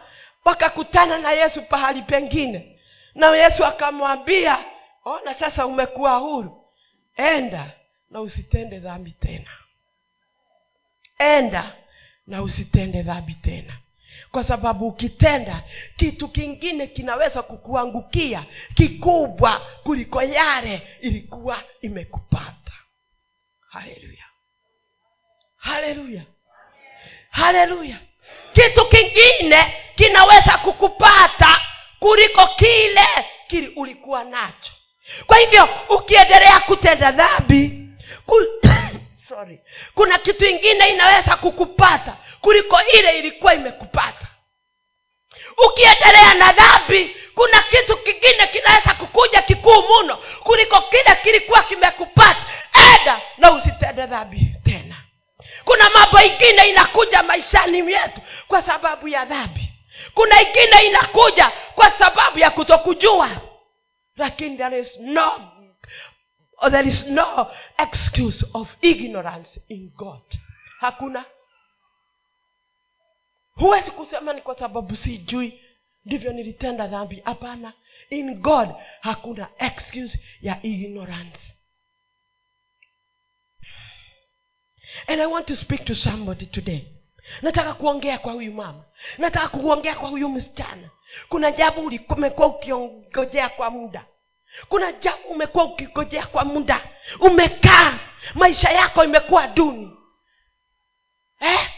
wakakutana 0.45 1.17
na 1.17 1.31
yesu 1.31 1.61
pahali 1.61 2.01
pengine 2.01 2.79
na 3.15 3.35
yesu 3.35 3.65
akamwambia 3.65 4.65
ona 5.05 5.35
sasa 5.35 5.65
umekuwa 5.65 6.15
huru. 6.17 6.65
Enda 7.17 7.71
na 8.09 8.21
usitende 8.21 8.79
dhambi 8.79 9.11
tena. 9.11 9.49
Enda 11.17 11.75
na 12.27 12.41
usitende 12.41 13.01
dhambi 13.03 13.33
tena. 13.33 13.77
Kwa 14.31 14.43
sababu 14.43 14.87
ukitenda 14.87 15.63
kitu 15.95 16.27
kingine 16.27 16.87
kinaweza 16.87 17.41
kukuangukia 17.43 18.45
kikubwa 18.75 19.59
kuliko 19.83 20.21
yale 20.23 20.87
ilikuwa 21.01 21.63
imekupata. 21.81 22.71
Haleluya. 23.69 24.23
Haleluya. 25.57 26.23
Haleluya. 27.29 27.99
Kitu 28.53 28.85
kingine 28.89 29.73
kinaweza 29.95 30.57
kukupata 30.57 31.61
kuliko 32.01 32.47
kile 32.47 33.07
kili 33.47 33.67
ulikuwa 33.75 34.23
nacho. 34.23 34.71
Kwa 35.27 35.37
hivyo 35.37 35.69
ukiendelea 35.89 36.59
kutenda 36.59 37.11
dhambi 37.11 37.89
ku... 38.25 38.35
sorry 39.29 39.59
kuna 39.95 40.17
kitu 40.17 40.45
ingine 40.45 40.89
inaweza 40.89 41.35
kukupata 41.35 42.17
kuliko 42.41 42.79
ile 42.93 43.19
ilikuwa 43.19 43.53
imekupata. 43.53 44.27
Ukiendelea 45.67 46.33
na 46.33 46.53
dhambi 46.53 47.15
kuna 47.35 47.63
kitu 47.63 47.97
kingine 47.97 48.47
kinaweza 48.47 48.93
kukuja 48.93 49.41
kikuu 49.41 49.81
muno 49.81 50.17
kuliko 50.43 50.81
kile 50.81 51.15
kilikuwa 51.23 51.63
kimekupata. 51.63 52.45
Eda 52.95 53.21
na 53.37 53.51
usitende 53.51 54.05
dhambi 54.05 54.55
tena. 54.65 54.95
Kuna 55.65 55.89
mambo 55.89 56.21
ingine 56.21 56.69
inakuja 56.69 57.23
maishani 57.23 57.83
mwetu 57.83 58.21
kwa 58.47 58.61
sababu 58.61 59.07
ya 59.07 59.25
dhambi 59.25 59.70
kuna 60.13 60.41
ingine 60.41 60.87
inakuja 60.87 61.51
kwa 61.75 61.91
sababu 61.91 62.39
ya 62.39 62.49
kutokujua. 62.49 63.41
Lakini 64.15 64.57
there 64.57 64.79
is 64.79 64.99
no 64.99 65.51
there 66.71 66.87
is 66.89 67.05
no 67.07 67.51
excuse 67.77 68.45
of 68.53 68.75
ignorance 68.81 69.61
in 69.67 69.89
god. 69.95 70.21
Hakuna. 70.79 71.25
Huwezi 73.55 73.91
kusema 73.91 74.33
ni 74.33 74.41
kwa 74.41 74.55
sababu 74.59 74.95
sijui 74.95 75.61
ndivyo 76.05 76.33
nilitenda 76.33 76.87
dhambi. 76.87 77.21
Hapana. 77.25 77.73
In 78.09 78.35
god 78.35 78.69
hakuna 79.01 79.49
excuse 79.57 80.19
ya 80.41 80.59
ignorance. 80.63 81.39
And 85.07 85.21
i 85.21 85.25
want 85.25 85.47
to 85.47 85.55
speak 85.55 85.85
to 85.85 85.95
somebody 85.95 86.45
today 86.45 86.87
nataka 87.41 87.73
kuongea 87.73 88.17
kwa 88.19 88.33
huyu 88.33 88.53
mama. 88.53 88.83
Nataka 89.17 89.47
kuongea 89.47 89.95
kwa 89.95 90.09
huyu 90.09 90.29
msichana. 90.29 90.89
Kuna 91.29 91.51
jambo 91.51 91.81
umekuwa 91.81 92.47
ukiongojea 92.47 93.49
kwa 93.49 93.69
muda. 93.69 94.05
Kuna 94.69 94.91
jambo 94.91 95.27
umekuwa 95.29 95.63
ukingojea 95.63 96.25
kwa 96.25 96.43
muda. 96.45 96.81
Umekaa. 97.19 97.99
Maisha 98.33 98.69
yako 98.69 99.03
imekuwa 99.03 99.47
duni. 99.47 99.97
Eh? 101.39 101.69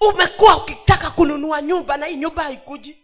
umekuwa 0.00 0.56
ukitaka 0.56 1.10
kununua 1.10 1.62
nyumba 1.62 1.96
na 1.96 2.06
hii 2.06 2.16
nyumba 2.16 2.42
haikuji. 2.42 2.98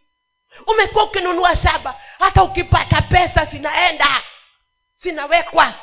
Umekuwa 0.66 1.04
ukinunua 1.04 1.56
shamba. 1.56 2.00
Hata 2.18 2.42
ukipata 2.44 3.02
pesa 3.02 3.44
zinaenda. 3.44 4.06
Zinawekwa 5.02 5.74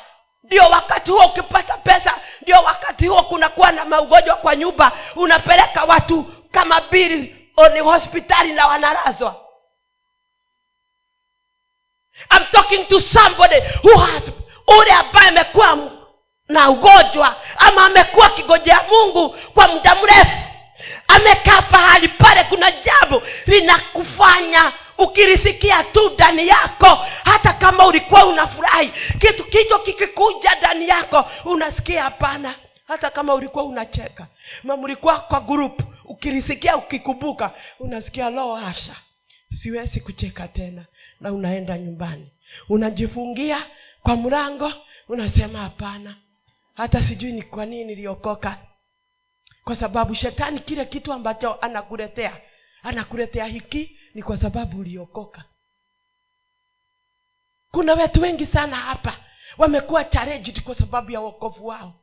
ndio 0.44 0.62
wakati 0.62 1.10
huo 1.10 1.24
ukipata 1.26 1.76
pesa 1.76 2.18
ndio 2.42 2.56
wakati 2.56 3.06
huo 3.06 3.22
kunakuwa 3.22 3.72
na 3.72 3.84
maugonjwa 3.84 4.36
kwa 4.36 4.56
nyumba. 4.56 4.92
Unapeleka 5.16 5.84
watu 5.84 6.24
kama 6.50 6.80
bili 6.80 7.48
ni 7.74 7.80
hospitali 7.80 8.52
na 8.52 8.66
wanalazwa. 8.66 9.36
I'm 12.30 12.46
talking 12.52 12.86
to 12.88 13.00
somebody 13.00 13.56
who 13.82 13.98
has 13.98 14.22
ule 14.78 14.90
ambaye 14.92 15.28
amekuwa 15.28 15.78
na 16.48 16.70
ugonjwa 16.70 17.36
ama 17.56 17.84
amekuwa 17.86 18.28
kigojea 18.30 18.80
mungu 18.88 19.28
kwa 19.54 19.68
muda 19.68 19.94
mrefu 19.94 20.36
amekaa 21.08 21.62
pahali 21.62 22.08
pale 22.08 22.44
kuna 22.44 22.70
jambo 22.70 23.22
linakufanya 23.46 24.72
ukilisikia 24.98 25.84
tu 25.84 26.10
ndani 26.10 26.48
yako 26.48 26.86
hata 27.24 27.52
kama 27.52 27.86
ulikuwa 27.86 28.26
unafurahi 28.26 28.92
kitu 29.18 29.44
kicho 29.44 29.78
kikikuja 29.78 30.50
ndani 30.58 30.88
yako 30.88 31.24
unasikia 31.44 32.02
hapana. 32.02 32.54
Hata 32.88 33.10
kama 33.10 33.34
ulikuwa 33.34 33.64
unacheka 33.64 34.26
mamlikuwa 34.62 35.18
kwa 35.20 35.40
grupu 35.40 35.84
ukilisikia 36.04 36.76
ukikumbuka 36.76 37.50
unasikia 37.80 38.30
loo 38.30 38.54
hasha 38.54 38.96
siwezi 39.54 40.00
kucheka 40.00 40.48
tena 40.48 40.84
na 41.20 41.32
unaenda 41.32 41.78
nyumbani. 41.78 42.28
Unajifungia 42.68 43.66
kwa 44.02 44.16
mlango 44.16 44.72
unasema 45.08 45.58
hapana 45.58 46.16
hata 46.76 47.02
sijui 47.02 47.32
ni 47.32 47.42
kwa 47.42 47.66
nini 47.66 47.84
niliokoka. 47.84 48.58
Kwa 49.64 49.76
sababu 49.76 50.14
shetani 50.14 50.60
kile 50.60 50.84
kitu 50.84 51.12
ambacho 51.12 51.54
anakuletea 51.60 52.36
anakuletea 52.82 53.44
hiki 53.44 53.98
ni 54.14 54.22
kwa 54.22 54.36
sababu 54.36 54.80
uliokoka. 54.80 55.44
Kuna 57.70 57.94
wetu 57.94 58.20
wengi 58.22 58.46
sana 58.46 58.76
hapa 58.76 59.16
wamekuwa 59.58 60.04
challenged 60.04 60.62
kwa 60.62 60.74
sababu 60.74 61.10
ya 61.10 61.20
wokovu 61.20 61.66
wao. 61.66 61.94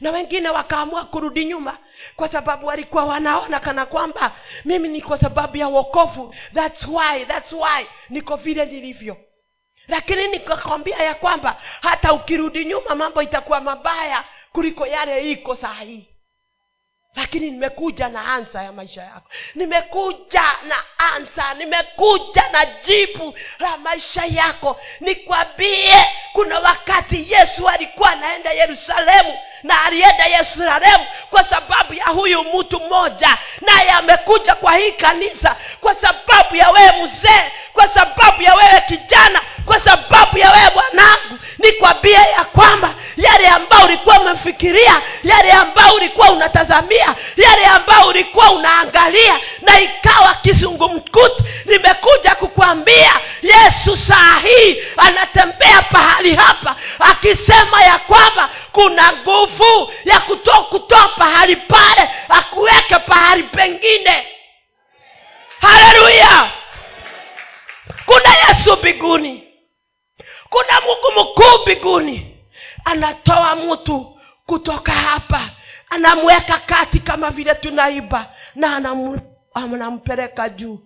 Na 0.00 0.10
wengine 0.10 0.48
wakaamua 0.48 1.04
kurudi 1.04 1.44
nyuma 1.44 1.78
kwa 2.16 2.28
sababu 2.28 2.66
walikuwa 2.66 3.04
wanaona 3.04 3.60
kana 3.60 3.86
kwamba 3.86 4.36
mimi 4.64 4.88
ni 4.88 5.02
kwa 5.02 5.18
sababu 5.18 5.56
ya 5.56 5.68
wokovu. 5.68 6.34
Thats 6.54 6.86
why 6.88 7.26
thats 7.26 7.52
why 7.52 7.86
niko 8.08 8.36
vile 8.36 8.64
nilivyo. 8.66 9.16
Lakini 9.88 10.28
nikakwambia 10.28 10.96
ya 10.96 11.14
kwamba 11.14 11.60
hata 11.82 12.12
ukirudi 12.12 12.64
nyuma 12.64 12.94
mambo 12.94 13.22
itakuwa 13.22 13.60
mabaya 13.60 14.24
kuliko 14.52 14.86
yale 14.86 15.30
iko 15.32 15.56
saa 15.56 15.74
hii 15.80 16.08
lakini 17.18 17.50
nimekuja 17.50 18.08
na 18.08 18.34
ansa 18.34 18.62
ya 18.62 18.72
maisha 18.72 19.02
yako. 19.02 19.30
Nimekuja 19.54 20.42
na 20.68 20.76
ansa. 21.14 21.54
Nimekuja 21.54 22.44
na 22.52 22.66
jibu 22.66 23.34
la 23.58 23.76
maisha 23.76 24.24
yako. 24.24 24.80
Nikwambie 25.00 26.06
kuna 26.32 26.58
wakati 26.58 27.32
yesu 27.32 27.68
alikuwa 27.68 28.12
anaenda 28.12 28.52
yerusalemu 28.52 29.38
na 29.62 29.84
alienda 29.84 30.26
yerusalemu 30.26 31.06
kwa 31.30 31.44
sababu 31.44 31.94
ya 31.94 32.04
huyu 32.04 32.44
mtu 32.44 32.80
mmoja 32.80 33.38
naye 33.60 33.90
amekuja 33.90 34.54
kwa 34.54 34.76
hii 34.76 34.92
kanisa 34.92 35.56
kwa 35.80 35.94
sababu 35.94 36.56
ya 36.56 36.70
wewe 36.70 36.92
mzee 37.04 37.50
kwa 37.78 37.88
sababu 37.94 38.42
ya 38.42 38.54
wewe 38.54 38.80
kijana 38.88 39.40
kwa 39.64 39.80
sababu 39.80 40.38
ya 40.38 40.50
wewe 40.52 40.70
bwanangu 40.70 41.38
nikwambie 41.58 42.12
ya 42.12 42.44
kwamba 42.44 42.94
yale 43.16 43.48
ambao 43.48 43.84
ulikuwa 43.84 44.20
umefikiria 44.20 45.02
yale 45.22 45.52
ambao 45.52 45.94
ulikuwa 45.94 46.30
unatazamia 46.30 47.14
yale 47.36 47.66
ambao 47.66 48.06
ulikuwa 48.08 48.50
unaangalia 48.50 49.40
na 49.62 49.80
ikawa 49.80 50.34
kizungumkuti 50.34 51.42
nimekuja 51.64 52.34
kukwambia 52.34 53.12
yesu 53.42 53.96
saa 53.96 54.38
hii 54.42 54.82
anatembea 54.96 55.82
pahali 55.82 56.36
hapa 56.36 56.76
akisema 56.98 57.82
ya 57.82 57.98
kwamba 57.98 58.48
kuna 58.72 59.12
nguvu 59.12 59.92
ya 60.04 60.20
kutoa 60.20 60.64
kutoa 60.64 61.08
pahali 61.08 61.56
pale 61.56 62.08
akuweke 62.28 62.94
pahali 63.06 63.42
pengine. 63.42 64.26
Haleluya 65.60 66.50
kuna 68.08 68.34
yesu 68.48 68.76
mbinguni. 68.76 69.44
Kuna 70.50 70.80
mungu 70.80 71.20
mkuu 71.20 71.62
mbinguni. 71.62 72.36
Anatoa 72.84 73.56
mtu 73.56 74.20
kutoka 74.46 74.92
hapa. 74.92 75.50
Anamweka 75.90 76.58
kati 76.58 76.98
kama 77.00 77.30
vile 77.30 77.54
tunaiba 77.54 78.34
na 78.54 78.76
anampeleka 79.54 80.48
juu. 80.48 80.78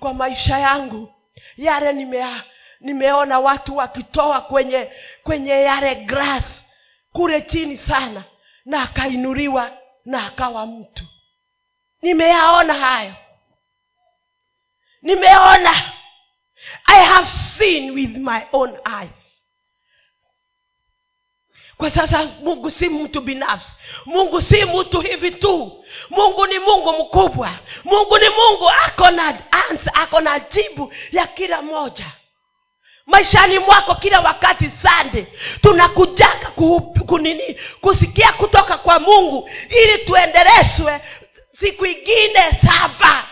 Kwa 0.00 0.14
maisha 0.14 0.58
yangu 0.58 1.14
yale 1.56 1.92
nimea, 1.92 2.42
nimeona 2.80 3.38
watu 3.40 3.76
wakitoa 3.76 4.40
kwenye 4.40 4.92
kwenye 5.22 5.50
yale 5.50 5.94
grass 5.94 6.64
kule 7.12 7.40
chini 7.40 7.78
sana 7.78 8.24
na 8.64 8.82
akainuliwa 8.82 9.70
na 10.04 10.26
akawa 10.26 10.66
mtu. 10.66 11.04
Nimeyaona 12.02 12.74
hayo. 12.74 13.14
Nimeona 15.02 15.72
i 16.86 17.04
have 17.04 17.28
seen 17.58 17.90
with 17.94 18.16
my 18.16 18.40
own 18.52 18.78
eyes. 19.00 19.10
Kwa 21.76 21.90
sasa 21.90 22.30
mungu 22.42 22.70
si 22.70 22.88
mtu 22.88 23.20
binafsi. 23.20 23.72
Mungu 24.06 24.40
si 24.40 24.64
mtu 24.64 25.00
hivi 25.00 25.30
tu. 25.30 25.84
Mungu 26.10 26.46
ni 26.46 26.58
mungu 26.58 26.92
mkubwa. 26.92 27.50
Mungu 27.84 28.18
ni 28.18 28.28
mungu. 28.28 28.70
Ako 28.86 29.10
na 29.10 29.38
ansa 29.50 29.94
ako 29.94 30.20
na 30.20 30.40
jibu 30.40 30.92
ya 31.12 31.26
kila 31.26 31.62
moja. 31.62 32.06
Maishani 33.06 33.58
mwako 33.58 33.94
kila 33.94 34.20
wakati 34.20 34.70
sande 34.82 35.26
tunakujaka 35.62 36.50
kunini 37.06 37.56
kusikia 37.80 38.32
kutoka 38.32 38.78
kwa 38.78 38.98
mungu 39.00 39.50
ili 39.82 39.98
tuendeleshwe 39.98 41.00
siku 41.60 41.86
ingine 41.86 42.60
saba. 42.68 43.24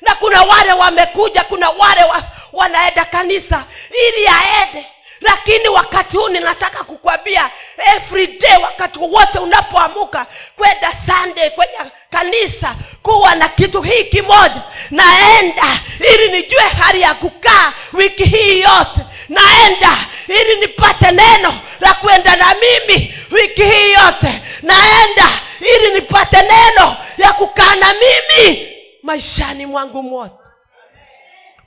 Na 0.00 0.14
kuna 0.14 0.42
wale 0.42 0.72
wamekuja 0.72 1.44
kuna 1.44 1.70
wale 1.70 2.04
wa, 2.04 2.24
wanaenda 2.52 3.04
kanisa 3.04 3.64
ili 4.08 4.28
aende. 4.28 4.86
Lakini 5.20 5.68
wakati 5.68 6.16
huu 6.16 6.28
ninataka 6.28 6.84
kukwambia 6.84 7.50
everyday 7.96 8.56
wakati 8.62 8.98
wote 8.98 9.38
unapoamuka 9.38 10.26
kwenda 10.56 10.92
sunday 11.06 11.50
kwenye 11.50 11.72
kanisa 12.10 12.74
kuwa 13.02 13.34
na 13.34 13.48
kitu 13.48 13.82
hii 13.82 14.04
kimoja 14.04 14.62
naenda 14.90 15.80
ili 16.14 16.32
nijue 16.32 16.60
hali 16.62 17.00
ya 17.00 17.14
kukaa 17.14 17.72
wiki 17.92 18.24
hii 18.24 18.60
yote. 18.60 19.00
Naenda 19.28 19.96
ili 20.28 20.56
nipate 20.60 21.10
neno 21.12 21.60
la 21.80 21.94
kuenda 21.94 22.36
na 22.36 22.54
mimi 22.54 23.14
wiki 23.30 23.64
hii 23.64 23.92
yote. 23.92 24.42
Naenda 24.62 25.28
ili 25.60 25.94
nipate 25.94 26.36
neno 26.42 26.96
ya 27.18 27.32
kukaa 27.32 27.74
na 27.76 27.94
mimi 27.94 28.68
maishani 29.02 29.66
mwangu 29.66 30.02
mwote 30.02 30.34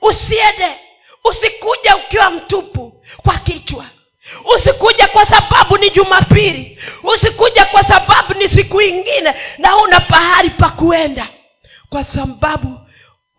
usiende. 0.08 0.76
Usikuje 1.24 1.92
ukiwa 2.06 2.30
mtupu 2.30 3.02
kwa 3.16 3.38
kichwa. 3.38 3.86
Usikuja 4.56 5.06
kwa 5.08 5.26
sababu 5.26 5.78
ni 5.78 5.90
jumapili. 5.90 6.78
Usikuja 7.02 7.64
kwa 7.64 7.84
sababu 7.84 8.34
ni 8.34 8.48
siku 8.48 8.80
ingine 8.80 9.34
na 9.58 9.76
una 9.76 10.00
pahali 10.00 10.50
pa 10.50 10.70
kuenda. 10.70 11.28
Kwa 11.88 12.04
sababu 12.04 12.80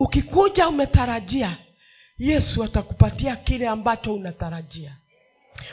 ukikuja 0.00 0.68
umetarajia 0.68 1.56
yesu 2.18 2.64
atakupatia 2.64 3.36
kile 3.36 3.68
ambacho 3.68 4.14
unatarajia. 4.14 4.92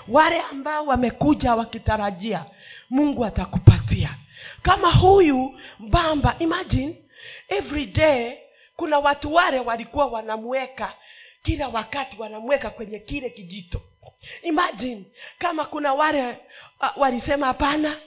Wale 0.07 0.41
ambao 0.41 0.85
wamekuja 0.85 1.55
wakitarajia 1.55 2.45
mungu 2.89 3.25
atakupatia. 3.25 4.09
Kama 4.61 4.91
huyu 4.91 5.59
mbamba 5.79 6.35
imagine 6.39 6.95
every 7.49 7.85
day 7.85 8.37
kuna 8.75 8.99
watu 8.99 9.33
wale 9.33 9.59
walikuwa 9.59 10.05
wanamweka 10.05 10.93
kila 11.43 11.67
wakati 11.67 12.15
wanamweka 12.21 12.69
kwenye 12.69 12.99
kile 12.99 13.29
kijito. 13.29 13.81
Imagine 14.41 15.03
kama 15.37 15.65
kuna 15.65 15.93
wale 15.93 16.27
uh, 16.81 16.89
walisema 16.97 17.45
hapana 17.47 17.97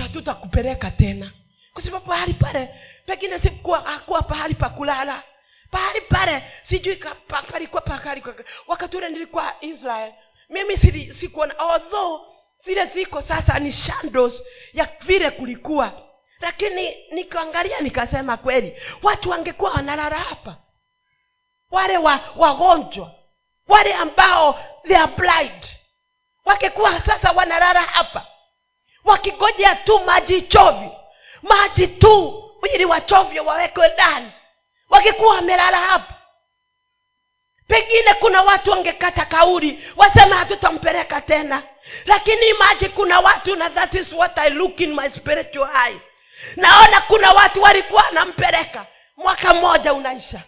hatutakupeleka 0.00 0.90
tena. 0.90 1.32
Kwa 1.72 1.82
sababu 1.82 2.06
pahali 2.06 2.34
pale 2.34 2.68
pengine 3.06 3.38
sikuwa 3.38 3.80
hakuwa 3.80 4.22
pahali 4.22 4.54
pa 4.54 4.68
kulala. 4.68 5.22
Pahali 5.70 6.00
pale 6.00 6.42
sijui 6.62 6.96
palikuwa 7.50 7.82
pahali 7.82 8.22
wakati 8.66 8.96
ule 8.96 9.08
nilikuwa 9.08 9.54
israel. 9.60 10.12
Mimi 10.48 10.76
sikuona 11.14 11.58
although 11.58 12.20
vile 12.64 12.86
ziko 12.86 13.22
sasa 13.22 13.58
ni 13.58 13.70
shandos 13.72 14.42
ya 14.72 14.88
vile 15.00 15.30
kulikuwa 15.30 16.02
lakini 16.42 16.96
nikaangalia 17.10 17.80
nikasema 17.80 18.36
kweli 18.36 18.82
watu 19.02 19.30
wangekuwa 19.30 19.70
wanalala 19.70 20.18
hapa. 20.18 20.56
Wale 21.70 21.98
wa 21.98 22.20
wagonjwa 22.36 23.10
wale 23.68 23.94
ambao 23.94 24.58
they 24.86 24.96
are 24.96 25.12
blind 25.16 25.64
wakikuwa 26.44 27.00
sasa 27.00 27.32
wanalala 27.32 27.82
hapa 27.82 28.26
wakigoja 29.04 29.74
tu 29.74 29.98
maji 29.98 30.42
chovyo 30.42 30.96
maji 31.42 31.86
tu 31.86 32.44
ili 32.74 32.84
wachovyo 32.84 33.44
wawekwe 33.44 33.88
ndani 33.88 34.32
wakikuwa 34.90 35.34
wamelala 35.34 35.78
hapa. 35.78 36.14
Pengine 37.68 38.14
kuna 38.14 38.42
watu 38.42 38.70
wangekata 38.70 39.24
kauli 39.24 39.84
wasema 39.96 40.36
hatutampeleka 40.36 41.20
tena 41.20 41.62
lakini 42.06 42.52
maji 42.52 42.88
kuna 42.88 43.20
watu 43.20 43.56
na 43.56 43.70
that 43.70 43.94
is 43.94 44.12
what 44.12 44.38
i 44.38 44.50
look 44.50 44.80
in 44.80 44.94
my 44.94 45.10
spiritual 45.10 45.68
eyes 45.86 46.00
naona 46.56 47.00
kuna 47.00 47.30
watu 47.30 47.62
walikuwa 47.62 48.02
wanampeleka. 48.02 48.86
Mwaka 49.16 49.54
mmoja 49.54 49.92
unaisha. 49.94 50.42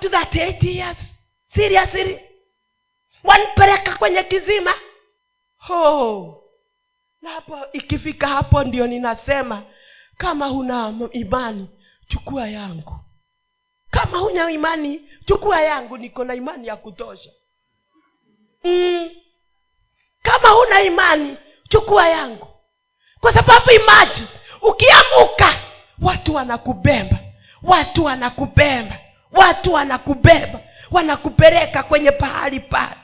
To 0.00 0.08
that 0.08 0.36
eight 0.36 0.62
years. 0.62 0.98
Seriously? 1.54 2.20
Wanipeleka 3.24 3.96
kwenye 3.96 4.22
kizima. 4.22 4.74
Oh. 5.70 6.42
na 7.22 7.30
hapo 7.30 7.58
ikifika 7.72 8.28
hapo 8.28 8.64
ndio 8.64 8.86
ninasema 8.86 9.62
kama 10.16 10.46
huna 10.46 10.94
imani 11.12 11.68
chukua 12.08 12.48
yangu. 12.48 12.96
Kama 13.90 14.18
huna 14.18 14.50
imani 14.50 15.08
chukua 15.26 15.60
yangu 15.60 15.98
niko 15.98 16.24
na 16.24 16.34
imani 16.34 16.66
ya 16.66 16.76
kutosha. 16.76 17.30
Mm. 18.64 19.10
kama 20.22 20.48
huna 20.48 20.82
imani 20.82 21.36
chukua 21.68 22.08
yangu. 22.08 22.48
Kwa 23.20 23.32
sababu 23.32 23.70
imaji 23.70 24.24
ukiamuka 24.62 25.54
watu 26.02 26.34
wanakubemba 26.34 27.16
watu 27.62 28.04
wanakubemba 28.04 28.98
watu 29.32 29.72
wanakubeba 29.72 30.60
wanakupeleka 30.90 31.82
kwenye 31.82 32.10
pahali 32.10 32.60
pale. 32.60 32.96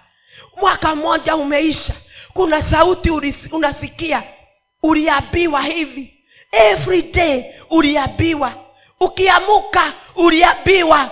Mwaka 0.60 0.94
mmoja 0.94 1.36
umeisha 1.36 1.94
kuna 2.34 2.62
sauti 2.62 3.10
ulis, 3.10 3.52
unasikia 3.52 4.22
uliambiwa 4.82 5.62
hivi. 5.62 6.14
Every 6.52 7.02
day 7.02 7.44
uliambiwa. 7.70 8.54
Ukiamuka 9.00 9.92
uliambiwa. 10.16 11.10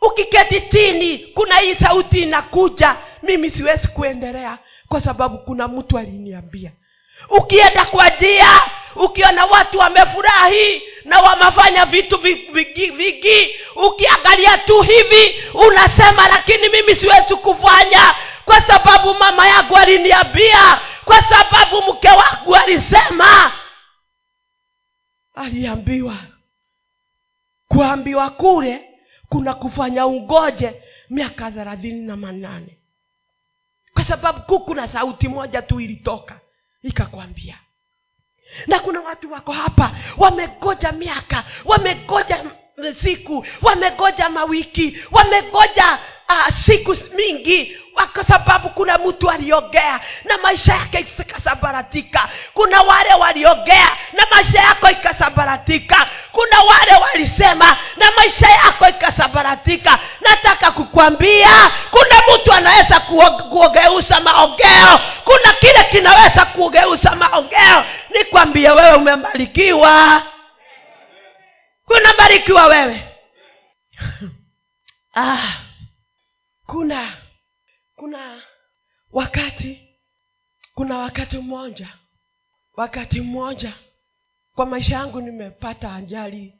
Ukiketi 0.00 0.60
chini 0.60 1.18
kuna 1.18 1.54
hii 1.56 1.74
sauti 1.74 2.18
inakuja. 2.22 2.96
Mimi 3.22 3.50
siwezi 3.50 3.88
kuendelea 3.88 4.58
kwa 4.88 5.00
sababu 5.00 5.38
kuna 5.38 5.68
mtu 5.68 5.98
aliniambia. 5.98 6.72
Ukienda 7.30 7.84
kwa 7.84 8.08
njia 8.08 8.46
ukiona 8.96 9.44
watu 9.44 9.78
wamefurahi 9.78 10.82
na 11.04 11.18
wamefanya 11.20 11.86
vitu 11.86 12.18
vingi 12.18 13.56
ukiangalia 13.76 14.58
tu 14.58 14.82
hivi 14.82 15.34
unasema 15.54 16.28
lakini 16.28 16.68
mimi 16.68 16.94
siwezi 16.94 17.34
kufanya. 17.36 18.14
Kwa 18.44 18.60
sababu 18.60 19.14
mama 19.14 19.48
yangu 19.48 19.76
aliniambia 19.76 20.80
kwa 21.04 21.22
sababu 21.22 21.82
mke 21.92 22.08
wangu 22.08 22.56
alisema. 22.56 23.52
Aliambiwa 25.34 26.16
kuambiwa 27.68 28.30
kule 28.30 28.88
kuna 29.28 29.54
kufanya 29.54 30.06
ungoje 30.06 30.82
miaka 31.10 31.50
thelathini 31.50 32.00
na 32.06 32.16
manane. 32.16 32.78
Kwa 33.94 34.04
sababu 34.04 34.40
kuku 34.40 34.74
na 34.74 34.88
sauti 34.88 35.28
moja 35.28 35.62
tu 35.62 35.80
ilitoka 35.80 36.40
ikakwambia 36.82 37.58
na 38.66 38.78
kuna 38.78 39.00
watu 39.00 39.32
wako 39.32 39.52
hapa 39.52 39.90
wamegoja 40.18 40.92
miaka 40.92 41.44
wamegoja 41.64 42.44
siku 43.02 43.46
wamegoja 43.62 44.28
mawiki 44.30 44.98
wamegoja 45.10 45.98
uh, 46.28 46.54
siku 46.66 46.96
mingi 47.16 47.78
kwa 48.12 48.24
sababu 48.24 48.68
kuna 48.68 48.98
mtu 48.98 49.30
aliogea 49.30 50.00
na 50.24 50.38
maisha 50.38 50.72
yake 50.72 50.98
ikasambaratika. 51.18 52.28
Kuna 52.54 52.80
wale 52.82 53.14
waliogea 53.14 53.96
na 54.12 54.26
maisha 54.30 54.58
yako 54.60 54.90
ikasambaratika. 54.90 56.06
Kuna 56.32 56.60
wale 56.60 56.94
walisema 57.02 57.76
na 57.96 58.10
maisha 58.16 58.48
yako 58.50 58.88
ikasambaratika. 58.88 59.98
Nataka 60.20 60.70
kukwambia 60.70 61.48
kuna 61.90 62.22
mtu 62.34 62.52
anaweza 62.52 63.00
kuogeuza 63.50 64.20
maongeo 64.20 65.00
kuna 65.24 65.52
kile 65.52 65.84
kinaweza 65.90 66.44
kugeuza 66.44 67.14
maongeo 67.16 67.84
nikwambie 68.12 68.70
wewe 68.70 68.96
umebarikiwa. 68.96 70.22
Kunabarikiwa 71.84 72.66
wewe. 72.66 73.08
Ah, 75.14 75.60
kuna 76.66 77.16
kuna 77.96 78.42
wakati 79.12 79.88
kuna 80.74 80.98
wakati 80.98 81.38
mmoja 81.38 81.88
wakati 82.76 83.20
mmoja 83.20 83.72
kwa 84.54 84.66
maisha 84.66 84.94
yangu 84.94 85.20
nimepata 85.20 85.94
ajali 85.94 86.54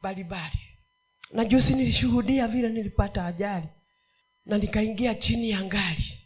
mbalimbali. 0.00 0.58
Na 1.30 1.44
jusi 1.44 1.74
nilishuhudia 1.74 2.48
vile 2.48 2.68
nilipata 2.68 3.26
ajali 3.26 3.68
na 4.46 4.58
nikaingia 4.58 5.14
chini 5.14 5.50
ya 5.50 5.64
ngari 5.64 6.18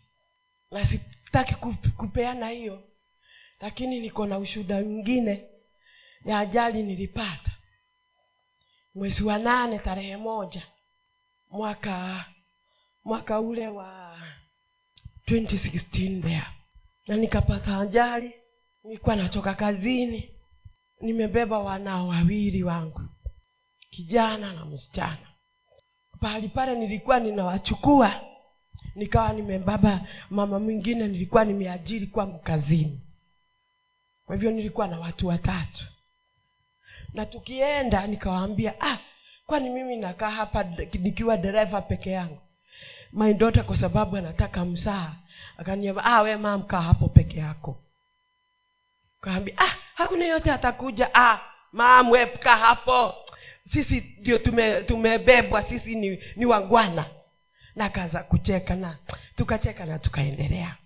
na 0.70 0.86
sitaki 0.86 1.54
kupeana 1.96 2.48
hiyo 2.48 2.89
lakini 3.61 4.01
niko 4.01 4.27
na 4.27 4.38
ushuhuda 4.38 4.81
mwingine 4.83 5.44
ya 6.25 6.38
ajali 6.38 6.83
nilipata. 6.83 7.51
Mwezi 8.94 9.23
wa 9.25 9.38
nane 9.38 9.79
tarehe 9.79 10.16
moja 10.16 10.62
mwaka 11.51 12.25
mwaka 13.05 13.40
ule 13.40 13.68
wa 13.68 14.18
2016 15.29 16.23
there. 16.23 16.46
Na 17.07 17.16
nikapata 17.16 17.79
ajali 17.81 18.35
nilikuwa 18.85 19.16
natoka 19.16 19.55
kazini 19.55 20.31
nimebeba 21.01 21.59
wanao 21.59 22.09
wawili 22.09 22.62
wangu 22.62 23.01
kijana 23.90 24.53
na 24.53 24.64
msichana. 24.64 25.27
Pahali 26.20 26.49
pale 26.49 26.75
nilikuwa 26.75 27.20
ninawachukua 27.20 28.20
nikawa 28.94 29.33
nimebaba 29.33 30.07
mama 30.31 30.59
mwingine 30.59 31.09
nilikuwa 31.09 31.44
nimeajiri 31.44 32.07
kwangu 32.07 32.38
kazini 32.38 33.01
kwa 34.30 34.36
hivyo 34.36 34.50
nilikuwa 34.50 34.88
na 34.88 35.00
watu 35.00 35.26
watatu. 35.26 35.84
Na 37.14 37.26
tukienda 37.26 38.06
nikawaambia 38.06 38.80
ah 38.80 38.98
kwani 39.46 39.70
mimi 39.70 39.96
nakaa 39.96 40.30
hapa 40.30 40.64
nikiwa 40.92 41.36
dereva 41.36 41.80
peke 41.82 42.10
yangu? 42.10 42.38
Maindota 43.12 43.62
kwa 43.62 43.76
sababu 43.76 44.16
anataka 44.16 44.64
msaa 44.64 45.14
akaniambia 45.58 46.04
ah 46.04 46.22
we 46.22 46.36
mam 46.36 46.62
kaa 46.62 46.80
hapo 46.80 47.08
peke 47.08 47.38
yako. 47.38 47.82
Kaambia 49.20 49.54
ah 49.58 49.74
hakuna 49.94 50.24
yote 50.24 50.52
atakuja. 50.52 51.14
Ah 51.14 51.40
mam 51.72 52.10
we 52.10 52.24
hapo. 52.44 53.14
Sisi 53.72 54.14
ndio 54.20 54.38
tume, 54.38 54.82
tumebebwa 54.82 55.62
sisi 55.62 55.94
ni, 55.94 56.22
ni 56.36 56.46
wangwana. 56.46 57.06
Na 57.76 57.88
kaza 57.88 58.22
kucheka 58.22 58.76
na 58.76 58.96
tukacheka 59.36 59.86
na 59.86 59.98
tukaendelea 59.98 60.76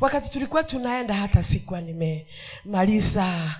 wakati 0.00 0.30
tulikuwa 0.30 0.64
tunaenda 0.64 1.14
hata 1.14 1.42
sikuwa 1.42 1.80
nimemaliza 1.80 3.54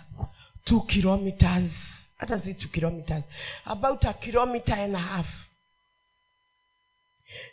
two 0.64 0.81
kilometers 0.81 1.73
hata 2.18 2.38
si 2.40 2.55
two 2.55 2.68
kilometers 2.68 3.25
about 3.64 4.05
a 4.05 4.12
kilometer 4.12 4.75
and 4.81 4.96
a 4.96 4.99
half. 4.99 5.27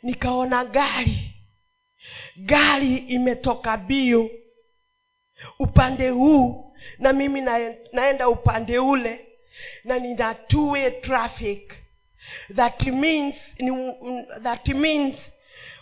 Nikaona 0.04 0.66
gari 0.66 1.34
gari 2.38 2.98
imetoka 2.98 3.78
bio 3.78 4.30
upande 5.60 6.10
huu 6.10 6.74
na 7.00 7.14
mimi 7.14 7.42
naenda 7.94 8.30
upande 8.30 8.80
ule 8.80 9.26
na 9.84 10.00
nina 10.00 10.36
two 10.36 10.70
way 10.70 10.92
traffic. 11.02 11.74
That 12.56 12.84
means 12.84 13.36
that 14.44 14.68
means 14.68 15.16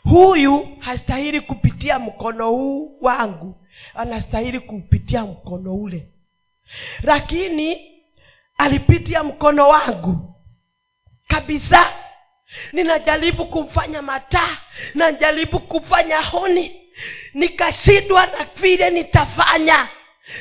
huyu 0.10 0.68
hastahili 0.80 1.42
kupitia 1.42 2.00
mkono 2.00 2.50
huu 2.50 2.98
wangu 3.02 3.56
anastahili 3.96 4.60
kupitia 4.60 5.26
mkono 5.26 5.76
ule. 5.76 6.08
Lakini 7.04 7.92
alipitia 8.58 9.24
mkono 9.24 9.68
wangu 9.68 10.36
kabisa. 11.28 11.94
Ninajaribu 12.74 13.46
kumfanya 13.46 14.02
mataa 14.02 14.58
najaribu 14.94 15.60
kufanya 15.60 16.22
honi 16.22 16.82
nikashindwa 17.34 18.26
na 18.26 18.48
vile 18.56 18.90
nitafanya. 18.90 19.88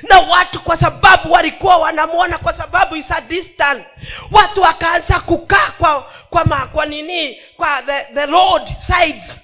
Na 0.09 0.19
watu 0.21 0.61
kwa 0.61 0.77
sababu 0.77 1.33
walikuwa 1.33 1.77
wanamwona 1.77 2.39
kwa 2.39 2.53
sababu 2.53 2.97
isa 2.97 3.21
distant 3.21 3.87
watu 4.31 4.61
wakaanza 4.63 5.21
kukaa 5.21 5.71
kwa 5.79 6.11
kwa, 6.31 6.45
ma, 6.45 6.67
kwa 6.67 6.87
nini 6.87 7.39
kwa 7.57 7.83
the, 7.83 8.05
the 8.15 8.27
road 8.27 8.63
sides 8.87 9.41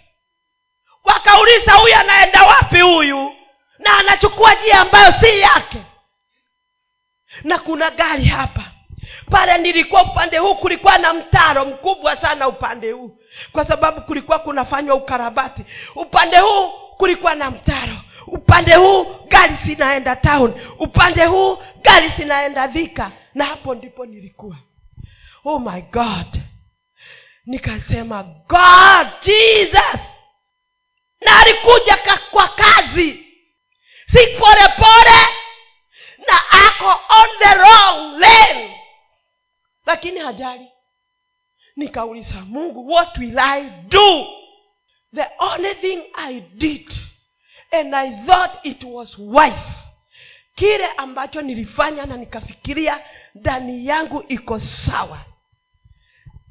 wakauliza 1.05 1.73
huyu 1.75 1.95
anaenda 1.97 2.43
wapi 2.45 2.81
huyu? 2.81 3.33
Na 3.79 3.99
anachukua 3.99 4.55
njia 4.55 4.81
ambayo 4.81 5.13
si 5.13 5.41
yake. 5.41 5.79
Na 7.45 7.59
kuna 7.59 7.91
gari 7.91 8.25
hapa. 8.25 8.63
Pale 9.31 9.59
nilikuwa 9.59 10.03
upande 10.03 10.39
huu 10.39 10.55
kulikuwa 10.55 10.99
na 10.99 11.13
mtaro 11.13 11.65
mkubwa 11.65 12.17
sana 12.17 12.49
upande 12.49 12.93
huu. 12.93 13.19
Kwa 13.53 13.65
sababu 13.65 14.01
kulikuwa 14.01 14.39
kunafanywa 14.39 14.97
ukarabati. 14.97 15.65
Upande 15.95 16.39
huu 16.39 16.69
kulikuwa 16.97 17.35
na 17.35 17.51
mtaro. 17.51 17.97
Upande 18.27 18.75
huu 18.75 19.07
gari 19.29 19.55
zinaenda 19.65 20.17
town. 20.17 20.55
Upande 20.79 21.25
huu 21.25 21.59
gari 21.83 22.09
zinaenda 22.17 22.67
dhika 22.67 23.11
na 23.35 23.45
hapo 23.45 23.75
ndipo 23.75 24.07
nilikuwa. 24.07 24.57
Oh 25.45 25.59
my 25.59 25.81
god. 25.83 26.41
Nikasema 27.47 28.23
god 28.23 29.07
jesus 29.23 30.01
na 31.21 31.41
alikuja 31.41 31.99
kwa 32.31 32.49
kazi. 32.49 33.27
Si 34.07 34.19
pole 34.39 34.69
pole 34.77 35.21
na 36.29 36.67
ako 36.67 36.89
on 36.89 37.29
the 37.43 37.55
wrong 37.59 38.19
lane. 38.21 38.77
Lakini 39.87 40.21
hajali. 40.21 40.67
Nikauliza 41.77 42.41
mungu 42.41 42.89
what 42.93 43.19
will 43.19 43.39
i 43.39 43.71
do? 43.89 44.27
The 45.15 45.27
only 45.39 45.75
thing 45.75 46.03
i 46.15 46.41
did 46.41 46.93
and 47.73 47.95
i 47.95 48.25
thought 48.27 48.59
it 48.67 48.85
was 48.85 49.19
wise. 49.19 49.87
Kile 50.55 50.87
ambacho 50.87 51.43
nilifanya 51.43 52.07
na 52.07 52.17
nikafikiria 52.17 53.01
ndani 53.35 53.87
yangu 53.87 54.25
iko 54.29 54.59
sawa. 54.59 55.25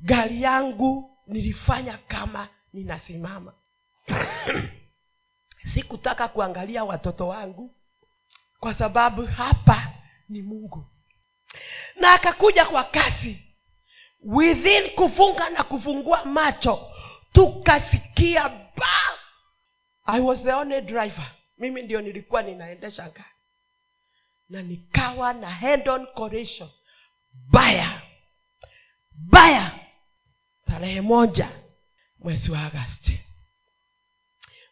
Gari 0.01 0.41
yangu 0.41 1.17
nilifanya 1.27 1.97
kama 2.08 2.47
ninasimama 2.73 3.53
sikutaka 5.74 6.28
kuangalia 6.28 6.84
watoto 6.84 7.28
wangu 7.28 7.76
kwa 8.60 8.74
sababu 8.74 9.26
hapa 9.26 9.93
ni 10.30 10.41
mungu. 10.41 10.86
Na 11.95 12.13
akakuja 12.13 12.65
kwa 12.65 12.84
kasi. 12.84 13.43
Within 14.24 14.89
kufunga 14.89 15.50
na 15.50 15.63
kufungua 15.63 16.26
macho 16.26 16.91
tukasikia 17.32 18.50
ba! 18.50 19.19
I 20.06 20.19
was 20.19 20.43
the 20.43 20.54
only 20.54 20.82
driver. 20.82 21.32
Mimi 21.58 21.82
ndio 21.82 22.02
nilikuwa 22.02 22.41
ninaendesha 22.41 23.04
gari. 23.10 23.30
Na 24.50 24.62
nikawa 24.62 25.34
na 25.34 25.52
head 25.52 25.89
on 25.89 26.08
baya! 27.32 28.02
Baya! 29.12 29.80
Tarehe 30.65 31.02
moja 31.02 31.50
mwezi 32.19 32.52
wa 32.52 32.65
agasti 32.65 33.28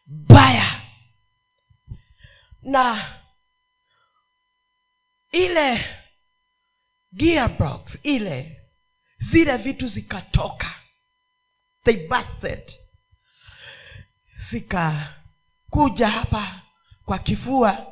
baya 0.08 0.82
na 2.62 3.14
ile 5.32 5.84
gearbox 7.12 7.98
ile 8.02 8.60
zile 9.18 9.56
vitu 9.56 9.86
zikatoka. 9.86 10.74
They 11.84 12.08
busted. 12.08 12.72
Zikakuja 14.50 16.08
hapa 16.08 16.62
kwa 17.04 17.18
kifua. 17.18 17.86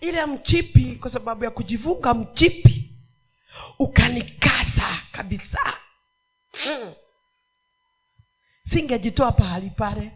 Ile 0.00 0.26
mchipi 0.26 0.96
kwa 0.96 1.10
sababu 1.10 1.44
ya 1.44 1.50
kujivuka 1.50 2.14
mchipi 2.14 2.90
ukanikasa 3.78 5.02
kabisa. 5.12 5.74
Mm. 6.66 6.94
singejitoa 8.70 9.32
pahali 9.32 9.70
pale 9.70 10.12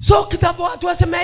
so 0.00 0.24
kitambo 0.24 0.62
watu 0.62 0.86
waseme 0.86 1.18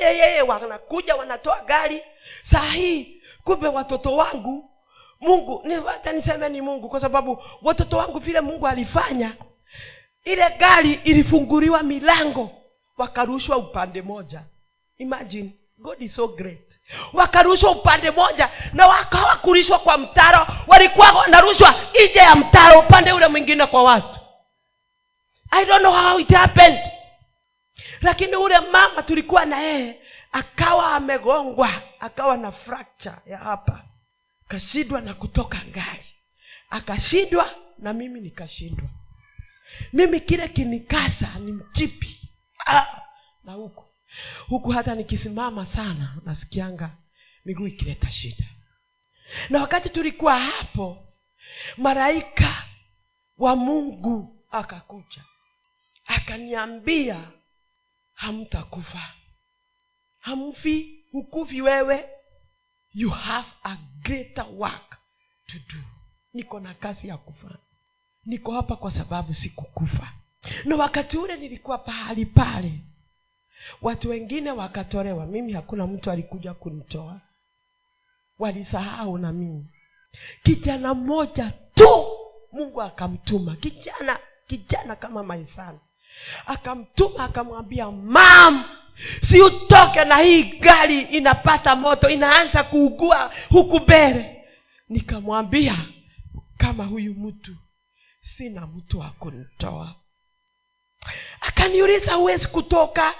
yeye 0.00 0.42
wanakuja 0.42 1.16
wanatoa 1.16 1.60
gari. 1.66 2.02
Saa 2.42 2.70
hii 2.70 3.22
kumbe 3.44 3.68
watoto 3.68 4.16
wangu 4.16 4.70
mungu 5.20 5.64
hata 5.86 6.12
niseme 6.12 6.48
ni 6.48 6.60
mungu 6.60 6.88
kwa 6.88 7.00
sababu 7.00 7.42
watoto 7.62 7.96
wangu 7.96 8.18
vile 8.18 8.40
mungu 8.40 8.66
alifanya 8.66 9.32
ile 10.24 10.50
gari 10.58 11.00
ilifunguliwa 11.04 11.82
milango 11.82 12.50
wakarushwa 12.98 13.56
upande 13.56 14.02
moja. 14.02 14.42
Imagine 14.98 15.50
god 15.78 16.02
is 16.02 16.14
so 16.14 16.28
great. 16.28 16.80
Wakarushwa 17.12 17.70
upande 17.70 18.10
moja 18.10 18.50
na 18.72 18.86
wakawakurishwa 18.86 19.78
kwa 19.78 19.98
mtaro 19.98 20.46
walikuwa 20.66 21.12
wanarushwa 21.12 21.74
nje 21.94 22.18
ya 22.18 22.34
mtaro 22.34 22.78
upande 22.80 23.12
ule 23.12 23.28
mwingine 23.28 23.66
kwa 23.66 23.82
watu. 23.82 24.18
I 25.50 25.64
don't 25.64 25.80
know 25.82 25.92
how 25.92 26.18
it 26.20 26.30
happened 26.32 26.78
lakini 28.06 28.36
ule 28.36 28.60
mama 28.60 29.02
tulikuwa 29.02 29.44
na 29.44 29.58
yeye 29.60 30.00
akawa 30.32 30.92
amegongwa 30.94 31.70
akawa 32.00 32.36
na 32.36 32.52
fracture 32.52 33.16
ya 33.26 33.38
hapa. 33.38 33.84
Akashindwa 34.44 35.00
na 35.00 35.14
kutoka 35.14 35.58
ngari. 35.68 36.06
Akashindwa 36.70 37.50
na 37.78 37.92
mimi 37.92 38.20
nikashindwa. 38.20 38.88
Mimi 39.92 40.20
kile 40.20 40.48
kinikasa 40.48 41.38
ni 41.38 41.52
mchipi. 41.52 42.30
Ah, 42.66 42.86
na 43.44 43.52
huku. 43.52 43.84
Huku 44.48 44.70
hata 44.70 44.94
nikisimama 44.94 45.66
sana 45.66 46.16
nasikianga 46.24 46.90
miguu 47.44 47.66
ikileta 47.66 48.10
shida. 48.10 48.44
Na 49.48 49.60
wakati 49.60 49.88
tulikuwa 49.90 50.38
hapo 50.38 51.04
malaika 51.76 52.64
wa 53.38 53.56
mungu 53.56 54.44
akakuja. 54.50 55.24
Akaniambia 56.06 57.30
hamtakufa. 58.16 59.02
Hamfi 60.18 61.04
hukufi 61.12 61.62
wewe. 61.62 62.08
You 62.94 63.10
have 63.10 63.48
a 63.64 63.76
greater 64.02 64.46
work 64.56 64.98
to 65.46 65.58
do. 65.58 65.82
Niko 66.34 66.60
na 66.60 66.74
kazi 66.74 67.08
ya 67.08 67.16
kufanya 67.16 67.56
niko 68.26 68.52
hapa 68.52 68.76
kwa 68.76 68.90
sababu 68.90 69.34
sikukufa. 69.34 70.12
Na 70.64 70.76
wakati 70.76 71.18
ule 71.18 71.36
nilikuwa 71.36 71.78
pahali 71.78 72.26
pale 72.26 72.80
watu 73.82 74.08
wengine 74.10 74.50
wakatolewa. 74.50 75.26
Mimi 75.26 75.52
hakuna 75.52 75.86
mtu 75.86 76.10
alikuja 76.10 76.54
kunitoa. 76.54 77.20
Walisahau 78.38 79.18
na 79.18 79.32
mimi. 79.32 79.66
Kijana 80.42 80.94
mmoja 80.94 81.52
tu 81.74 82.06
mungu 82.52 82.82
akamtuma. 82.82 83.56
Kijana 83.56 84.18
kijana 84.46 84.96
kama 84.96 85.22
maisana 85.22 85.78
akamtuma 86.46 87.24
akamwambia 87.24 87.90
mam 87.90 88.64
si 89.20 89.42
utoke 89.42 90.04
na 90.04 90.16
hii 90.16 90.42
gari 90.42 91.00
inapata 91.00 91.76
moto 91.76 92.08
inaanza 92.08 92.64
kuugua 92.64 93.30
huku 93.50 93.80
mbele. 93.80 94.44
Nikamwambia 94.88 95.76
kama 96.58 96.84
huyu 96.84 97.14
mtu 97.14 97.52
sina 98.20 98.66
mtu 98.66 98.98
wa 98.98 99.10
kunitoa. 99.18 99.94
Akaniuliza 101.40 102.14
huwezi 102.14 102.48
kutoka? 102.48 103.14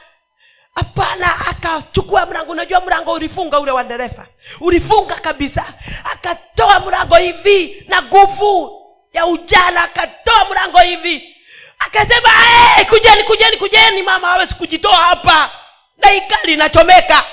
Hapana 0.74 1.46
akachukua 1.46 2.26
mlango. 2.26 2.52
Unajua 2.52 2.80
mlango 2.80 3.12
ulifunga 3.12 3.60
ule 3.60 3.70
wa 3.70 3.84
dereva 3.84 4.26
ulifunga 4.60 5.14
kabisa. 5.14 5.74
Akatoa 6.12 6.80
mlango 6.80 7.14
hivi 7.16 7.84
na 7.88 8.02
nguvu 8.02 8.82
ya 9.12 9.26
ujana 9.26 9.82
akatoa 9.84 10.48
mlango 10.50 10.78
hivi 10.78 11.35
akasema 11.78 12.28
hey, 12.74 12.84
kujeni 12.84 13.22
kujeni 13.24 13.56
kujeni 13.56 14.02
mama 14.02 14.28
hawezi 14.28 14.54
kujitoa 14.54 14.96
hapa. 14.96 15.50
Daikali 15.98 16.52
inachomeka. 16.52 17.24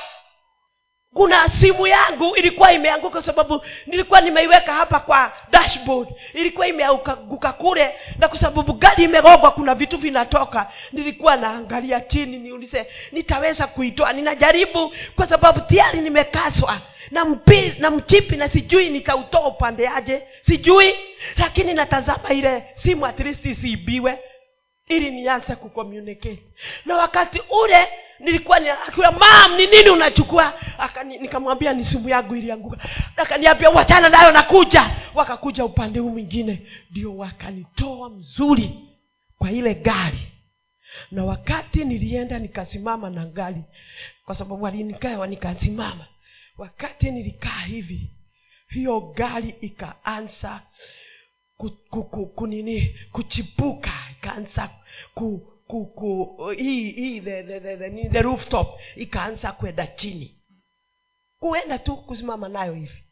Kuna 1.14 1.48
simu 1.48 1.88
yangu 1.88 2.36
ilikuwa 2.36 2.72
imeanguka 2.72 3.22
sababu 3.22 3.66
nilikuwa 3.86 4.22
nimeiweka 4.22 4.74
hapa 4.74 5.00
kwa 5.00 5.32
dashboard. 5.52 6.10
Ilikuwa 6.34 6.68
imeanguka 6.68 7.54
kule 7.54 7.96
na 8.20 8.28
kwa 8.28 8.38
sababu 8.38 8.74
gari 8.74 9.04
imegogwa 9.04 9.52
kuna 9.52 9.76
vitu 9.76 9.98
vinatoka. 9.98 10.72
Nilikuwa 10.92 11.36
naangalia 11.36 12.02
chini 12.02 12.38
niulize 12.38 12.86
nitaweza 13.12 13.68
kuitoa? 13.68 14.14
Ninajaribu 14.14 14.94
kwa 15.16 15.28
sababu 15.28 15.60
tiari 15.60 16.02
nimekaswa 16.02 16.78
na 17.12 17.26
mpi, 17.26 17.74
na 17.80 17.92
mchipi 17.92 18.36
na 18.36 18.50
sijui 18.50 18.90
nitautoa 18.90 19.48
upande 19.48 19.88
aje 19.90 20.28
sijui. 20.42 20.96
Lakini 21.38 21.74
natazama 21.74 22.30
ile 22.30 22.64
simu 22.76 23.06
at 23.06 23.20
least 23.20 23.46
isiibiwe 23.46 24.20
ili 24.98 25.12
nianze 25.12 25.56
kucommunicate. 25.56 26.44
Na 26.86 26.96
wakati 26.98 27.42
ule 27.64 27.88
nilikuwa 28.20 28.58
akiwa 28.88 29.12
mam 29.12 29.56
ni 29.58 29.68
nini 29.68 29.90
unachukua? 29.90 30.54
Nikamwambia 31.06 31.74
ni 31.74 31.84
simu 31.84 32.10
yangu 32.10 32.36
ilianguka. 32.36 32.78
Akaniambia 33.18 33.70
wachana 33.70 34.10
nayo 34.10 34.32
nakuja. 34.32 34.96
Wakakuja 35.14 35.66
upande 35.66 36.00
huu 36.00 36.10
mwingine 36.10 36.62
ndio 36.92 37.18
wakanitoa 37.18 38.10
mzuri 38.10 38.72
kwa 39.38 39.52
ile 39.52 39.74
gari. 39.74 40.28
Na 41.12 41.26
wakati 41.26 41.86
nilienda 41.86 42.40
nikasimama 42.40 43.10
na 43.10 43.26
gari 43.26 43.62
kwa 44.26 44.36
sababu 44.36 44.64
walinikawa 44.64 45.28
nikasimama 45.28 46.06
wakati 46.58 47.12
nilikaa 47.12 47.62
hivi 47.62 48.10
hiyo 48.70 49.00
gari 49.00 49.56
ikaanza 49.62 50.62
ku, 51.58 51.70
ku, 51.90 52.04
ku, 52.04 52.26
kunini 52.26 53.00
kuchipuka 53.12 53.92
ikaanza 54.12 54.70
ku, 55.16 55.54
ku, 55.68 55.86
ku, 55.86 56.38
the, 56.58 57.22
the, 57.44 57.60
the, 57.60 57.78
the, 57.78 58.10
the 58.10 58.22
rooftop 58.22 58.80
ikaanza 58.96 59.52
kwenda 59.52 59.88
chini. 59.88 60.36
Kuenda 61.40 61.80
tu 61.80 61.98
kusimama 61.98 62.50
nayo 62.50 62.74
hivi. 62.74 63.04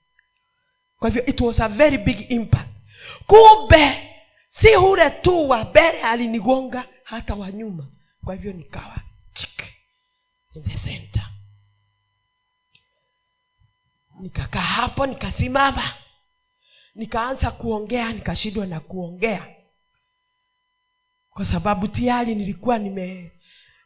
Kwa 1.00 1.10
hivyo 1.10 1.26
it 1.26 1.42
was 1.42 1.60
a 1.60 1.68
very 1.68 1.98
big 1.98 2.32
impact. 2.32 2.70
Kumbe 3.28 4.10
si 4.50 4.76
ule 4.76 5.10
tu 5.10 5.50
wa 5.50 5.66
mbele 5.66 6.02
alinigonga 6.02 6.86
hata 7.04 7.36
wa 7.36 7.52
nyuma. 7.52 7.88
Kwa 8.26 8.36
hivyo 8.36 8.54
nikawa 8.54 8.98
chik 9.34 9.64
in 10.56 10.64
the 10.64 10.78
center. 10.78 11.28
Nikakaa 14.20 14.62
hapo 14.62 15.06
nikasimama 15.06 15.94
nikaanza 16.96 17.52
kuongea 17.52 18.14
nikashindwa 18.14 18.66
na 18.66 18.80
kuongea. 18.80 19.56
Kwa 21.30 21.46
sababu 21.46 21.88
tayari 21.88 22.36
nilikuwa 22.36 22.78
nime 22.78 23.32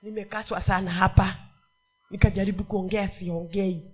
nimekaswa 0.02 0.62
sana 0.62 0.92
hapa. 0.92 1.38
Nikajaribu 2.10 2.64
kuongea 2.64 3.08
siongei. 3.10 3.92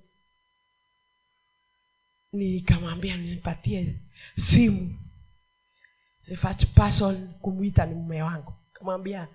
Nikamwambia 2.34 3.18
nipatie 3.18 3.96
simu. 4.38 5.00
The 6.26 6.36
first 6.38 6.66
person 6.66 7.34
kumwita 7.34 7.86
ni 7.86 7.96
mume 7.96 8.22
wangu. 8.22 8.54
Kamwambia 8.74 9.28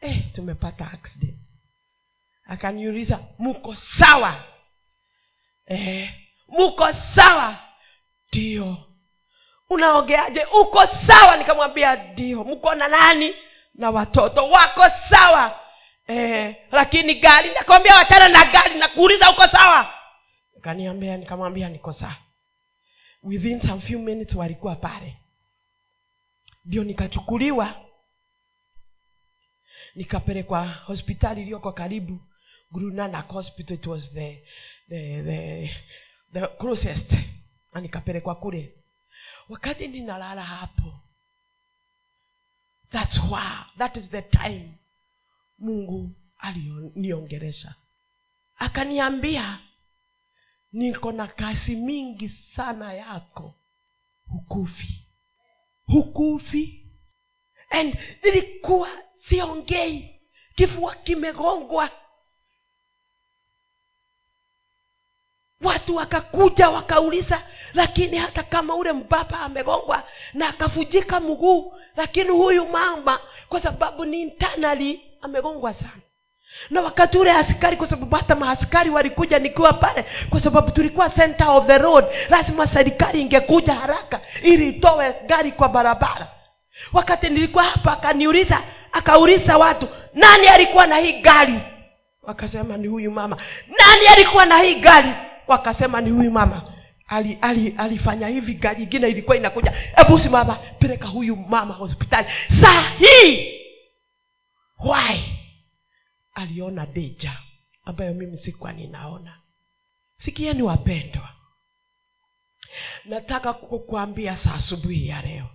eh, 0.00 0.32
tumepata 0.32 0.90
accident. 0.92 1.36
Akaniuliza 2.44 3.24
muko 3.38 3.74
sawa? 3.74 4.44
Eh, 5.66 6.14
muko 6.48 6.92
sawa. 6.92 7.58
Ndio 8.28 8.86
unaongeaje 9.70 10.44
uko 10.44 10.86
sawa? 10.86 11.36
Nikamwambia 11.36 11.96
ndio. 11.96 12.44
Mko 12.44 12.74
na 12.74 12.88
nani? 12.88 13.34
Na 13.74 13.90
watoto. 13.90 14.48
Wako 14.48 14.82
sawa. 15.10 15.60
Eh, 16.06 16.56
lakini 16.72 17.14
gari 17.14 17.50
nakwambia 17.54 17.96
wachana 17.96 18.28
na 18.28 18.44
gari 18.44 18.74
nakuuliza 18.78 19.30
uko 19.30 19.46
sawa? 19.46 19.94
Kaniambia 20.60 21.16
nikamwambia 21.16 21.68
niko 21.68 21.92
sawa. 21.92 22.16
Within 23.22 23.60
some 23.60 23.80
few 23.80 23.98
minutes 23.98 24.34
walikuwa 24.34 24.76
pale. 24.76 25.16
Ndio 26.64 26.84
nikachukuliwa. 26.84 27.74
Nikapelekwa 29.94 30.66
hospitali 30.66 31.42
iliyoko 31.42 31.72
karibu. 31.72 32.20
Grunanak 32.72 33.28
hospital 33.28 33.74
it 33.76 33.86
was 33.86 34.12
the, 34.14 34.42
the, 34.88 35.22
the, 35.22 35.70
the 36.32 36.46
closest. 36.46 37.12
Na 37.72 37.80
nikapelekwa 37.80 38.34
kule 38.34 38.74
wakati 39.48 39.88
ninalala 39.88 40.42
hapo 40.44 41.00
thats 42.90 43.18
why 43.18 43.78
that 43.78 43.96
is 43.96 44.08
the 44.10 44.22
time 44.22 44.70
mungu 45.58 46.10
aliniongeresha 46.38 47.74
akaniambia 48.56 49.58
niko 50.72 51.12
na 51.12 51.26
kazi 51.26 51.76
mingi 51.76 52.28
sana 52.28 52.92
yako. 52.92 53.54
Hukufi. 54.28 55.04
Hukufi. 55.86 56.86
And 57.70 57.98
nilikuwa 58.22 58.88
siongei. 59.28 60.20
Kifua 60.54 60.94
kimegongwa 60.94 61.90
watu 65.62 65.96
wakakuja 65.96 66.70
wakauliza 66.70 67.42
lakini 67.74 68.16
hata 68.16 68.42
kama 68.42 68.74
ule 68.74 68.92
mbaba 68.92 69.40
amegongwa 69.40 70.02
na 70.34 70.48
akavujika 70.48 71.20
mguu 71.20 71.72
lakini 71.96 72.28
huyu 72.30 72.66
mama 72.66 73.18
kwa 73.48 73.60
sababu 73.60 74.04
ni 74.04 74.22
internally 74.22 75.00
amegongwa 75.22 75.74
sana. 75.74 75.90
Na 76.70 76.80
wakati 76.80 77.18
ule 77.18 77.32
askari 77.32 77.76
kwa 77.76 77.86
sababu 77.86 78.16
hata 78.16 78.34
maaskari 78.34 78.90
walikuja 78.90 79.38
nikiwa 79.38 79.72
pale 79.72 80.04
kwa 80.30 80.40
sababu 80.40 80.70
tulikuwa 80.70 81.10
center 81.10 81.48
of 81.50 81.66
the 81.66 81.78
road 81.78 82.04
lazima 82.30 82.66
serikali 82.66 83.20
ingekuja 83.20 83.74
haraka 83.74 84.20
ili 84.42 84.68
itoe 84.68 85.14
gari 85.26 85.52
kwa 85.52 85.68
barabara. 85.68 86.26
Wakati 86.92 87.28
nilikuwa 87.28 87.64
hapa 87.64 87.92
akaniuliza 87.92 88.62
akauliza 88.92 89.58
watu 89.58 89.88
nani 90.14 90.46
alikuwa 90.48 90.86
na 90.86 90.96
hii 90.96 91.12
gari? 91.20 91.60
Wakasema 92.22 92.76
ni 92.76 92.86
huyu 92.86 93.10
mama. 93.10 93.36
Nani 93.78 94.06
alikuwa 94.06 94.46
na 94.46 94.58
hii 94.58 94.74
gari 94.74 95.12
wakasema 95.48 96.00
ni 96.00 96.10
huyu 96.10 96.30
mama. 96.30 96.72
Ali, 97.08 97.38
ali, 97.40 97.74
alifanya 97.78 98.28
hivi 98.28 98.54
gari 98.54 98.82
ingine 98.82 99.08
ilikuwa 99.08 99.36
inakuja. 99.36 99.70
Hebu 99.96 100.18
simama 100.18 100.54
peleka 100.54 101.06
huyu 101.06 101.36
mama 101.36 101.74
hospitali. 101.74 102.28
Saa 102.60 102.82
hii! 102.90 103.52
Why? 104.78 105.22
Aliona 106.34 106.86
deja 106.86 107.38
ambayo 107.84 108.14
mimi 108.14 108.38
sikuwa 108.38 108.72
ninaona. 108.72 109.40
Sikieni 110.18 110.62
wapendwa 110.62 111.28
nataka 113.04 113.52
kukuambia 113.52 114.36
saa 114.36 114.54
asubuhi 114.54 115.08
ya 115.08 115.22
leo. 115.22 115.46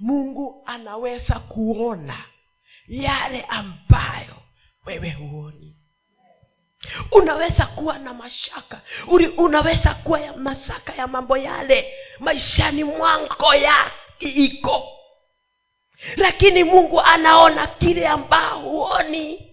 Mungu 0.00 0.62
anaweza 0.66 1.38
kuona 1.38 2.24
yale 2.88 3.42
ambayo 3.42 4.42
wewe 4.86 5.10
huoni 5.10 5.76
unaweza 7.12 7.66
kuwa 7.66 7.98
na 7.98 8.14
mashaka. 8.14 8.80
Uli, 9.06 9.26
unaweza 9.28 9.94
kuwa 9.94 10.20
ya 10.20 10.32
mashaka 10.32 10.92
ya 10.94 11.06
mambo 11.06 11.36
yale. 11.36 11.94
Maishani 12.18 12.84
mwako 12.84 13.54
ya 13.54 13.74
iko. 14.18 14.88
Lakini 16.16 16.64
mungu 16.64 17.00
anaona 17.00 17.66
kile 17.66 18.08
ambao 18.08 18.58
huoni. 18.60 19.48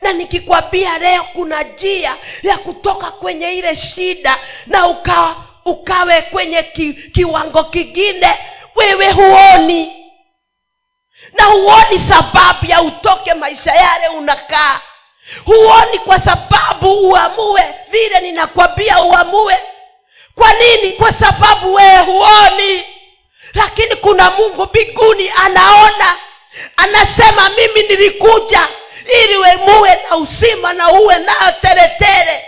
Na 0.00 0.12
nikikwambia 0.12 0.98
leo 0.98 1.22
kuna 1.32 1.62
njia 1.62 2.16
ya 2.42 2.58
kutoka 2.58 3.10
kwenye 3.10 3.52
ile 3.54 3.76
shida 3.76 4.38
na 4.66 4.86
ukawa 4.88 5.46
ukawe 5.64 6.22
kwenye 6.22 6.62
ki, 6.62 6.92
kiwango 6.94 7.64
kingine 7.64 8.38
wewe 8.76 9.12
huoni. 9.12 9.92
Na 11.32 11.44
huoni 11.44 11.98
sababu 12.08 12.66
ya 12.66 12.82
utoke 12.82 13.34
maisha 13.34 13.74
yale 13.74 14.08
unakaa 14.08 14.80
huoni 15.44 15.98
kwa 15.98 16.20
sababu 16.20 17.08
uamue 17.08 17.62
vile 17.90 18.20
ninakwambia 18.20 19.02
uamue. 19.02 19.56
Kwa 20.34 20.52
nini? 20.52 20.92
Kwa 20.92 21.12
sababu 21.12 21.74
wewe 21.74 21.98
huoni. 21.98 22.84
Lakini 23.54 23.96
kuna 23.96 24.30
mungu 24.30 24.64
mbinguni 24.66 25.30
anaona. 25.44 26.16
Anasema 26.76 27.50
mimi 27.50 27.82
nilikuja 27.88 28.68
ili 29.24 29.36
wemuwe 29.36 29.98
na 30.10 30.16
usima 30.16 30.72
na 30.72 30.92
uwe 30.92 31.14
nayo 31.18 31.52
teretere. 31.60 32.44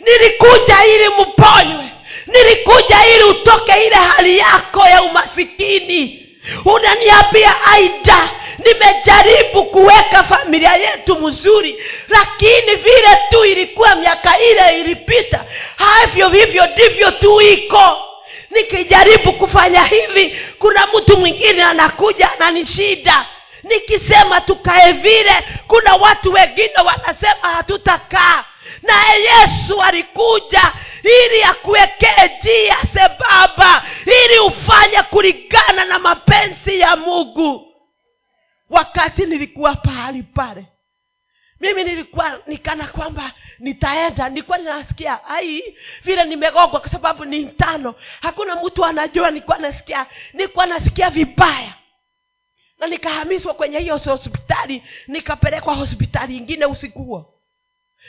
Nilikuja 0.00 0.84
ili 0.84 1.08
mponywe 1.08 1.84
nilikuja 2.26 3.06
ili 3.06 3.24
utoke 3.24 3.72
ile 3.86 3.94
hali 3.96 4.38
yako 4.38 4.86
ya 4.88 5.02
umasikini 5.02 6.21
unaniambia 6.64 7.54
aida 7.72 8.30
nimejaribu 8.58 9.64
kuweka 9.64 10.24
familia 10.24 10.72
yetu 10.76 11.14
mzuri 11.20 11.84
lakini 12.08 12.74
vile 12.76 13.18
tu 13.30 13.44
ilikuwa 13.44 13.94
miaka 13.94 14.38
ile 14.38 14.80
ilipita 14.80 15.44
havyo 15.76 16.28
vivyo 16.28 16.66
ndivyo 16.66 17.10
tu 17.10 17.40
iko. 17.40 17.98
Nikijaribu 18.50 19.32
kufanya 19.32 19.82
hivi 19.84 20.38
kuna 20.58 20.86
mtu 20.86 21.16
mwingine 21.16 21.62
anakuja 21.64 22.32
ananishida. 22.32 23.26
Nikisema 23.62 24.40
tukae 24.40 24.92
vile 24.92 25.32
kuna 25.66 25.94
watu 25.94 26.32
wengine 26.32 26.72
wanasema 26.86 27.54
hatutakaa. 27.54 28.44
Naye 28.82 29.20
yesu 29.22 29.82
alikuja 29.82 30.72
ili 31.02 31.42
akuwekee 31.44 32.38
njia 32.38 32.76
sebaba 32.94 33.86
ili 34.06 34.38
ufanye 34.38 35.02
kulingana 35.02 35.84
na 35.84 35.98
mapenzi 35.98 36.80
ya 36.80 36.96
mungu. 36.96 37.68
Wakati 38.70 39.26
nilikuwa 39.26 39.74
pahali 39.74 40.22
pale 40.22 40.66
mimi 41.62 41.84
nilikuwa 41.84 42.40
nikana 42.46 42.86
kwamba 42.88 43.32
nitaenda. 43.58 44.28
Nilikuwa 44.28 44.58
ninasikia 44.58 45.24
ai 45.24 45.76
vile 46.04 46.24
nimegogwa 46.24 46.80
kwa 46.80 46.88
sababu 46.88 47.24
ni 47.24 47.40
mtano. 47.40 47.94
Hakuna 48.20 48.56
mtu 48.56 48.84
anajua 48.84 49.30
nilikuwa 49.30 49.58
nasikia 49.58 50.06
nilikuwa 50.32 50.66
nasikia 50.66 51.10
vibaya. 51.10 51.74
Na 52.78 52.86
nikahamiswa 52.86 53.54
kwenye 53.54 53.78
hiyo 53.78 53.96
hospitali 53.96 54.82
nikapelekwa 55.06 55.74
hospitali 55.74 56.36
ingine 56.36 56.66
usiku 56.66 57.04
huo. 57.04 57.34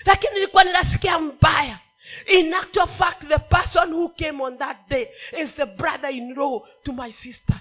Lakini 0.05 0.33
nilikuwa 0.33 0.63
ninasikia 0.63 1.19
mbaya 1.19 1.79
in 2.27 2.53
actual 2.53 2.87
fact 2.87 3.27
the 3.27 3.37
person 3.39 3.91
who 3.93 4.09
came 4.09 4.43
on 4.43 4.57
that 4.57 4.77
day 4.89 5.09
is 5.37 5.51
the 5.55 5.65
brother 5.65 6.09
in 6.09 6.33
law 6.35 6.61
to 6.83 6.93
my 6.93 7.11
sister 7.11 7.59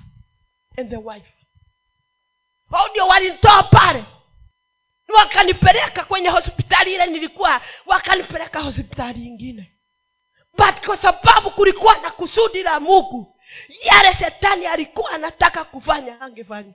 and 0.77 0.91
the 0.91 0.97
wife. 0.97 1.33
Hao 2.71 2.89
ndio 2.89 3.07
walinitoa 3.07 3.63
pale. 3.63 4.05
Wakanipeleka 5.19 6.05
kwenye 6.05 6.29
hospitali 6.29 6.95
ile 6.95 7.07
nilikuwa 7.07 7.61
wakanipeleka 7.87 8.61
hospitali 8.61 9.27
ingine. 9.27 9.73
But 10.59 10.87
kwa 10.87 10.97
sababu 10.97 11.51
kulikuwa 11.51 11.99
na 11.99 12.11
kusudi 12.11 12.63
la 12.63 12.81
mungu 12.81 13.37
yale 13.83 14.13
shetani 14.13 14.67
alikuwa 14.67 15.11
anataka 15.11 15.65
kufanya 15.65 16.21
angefanya. 16.21 16.73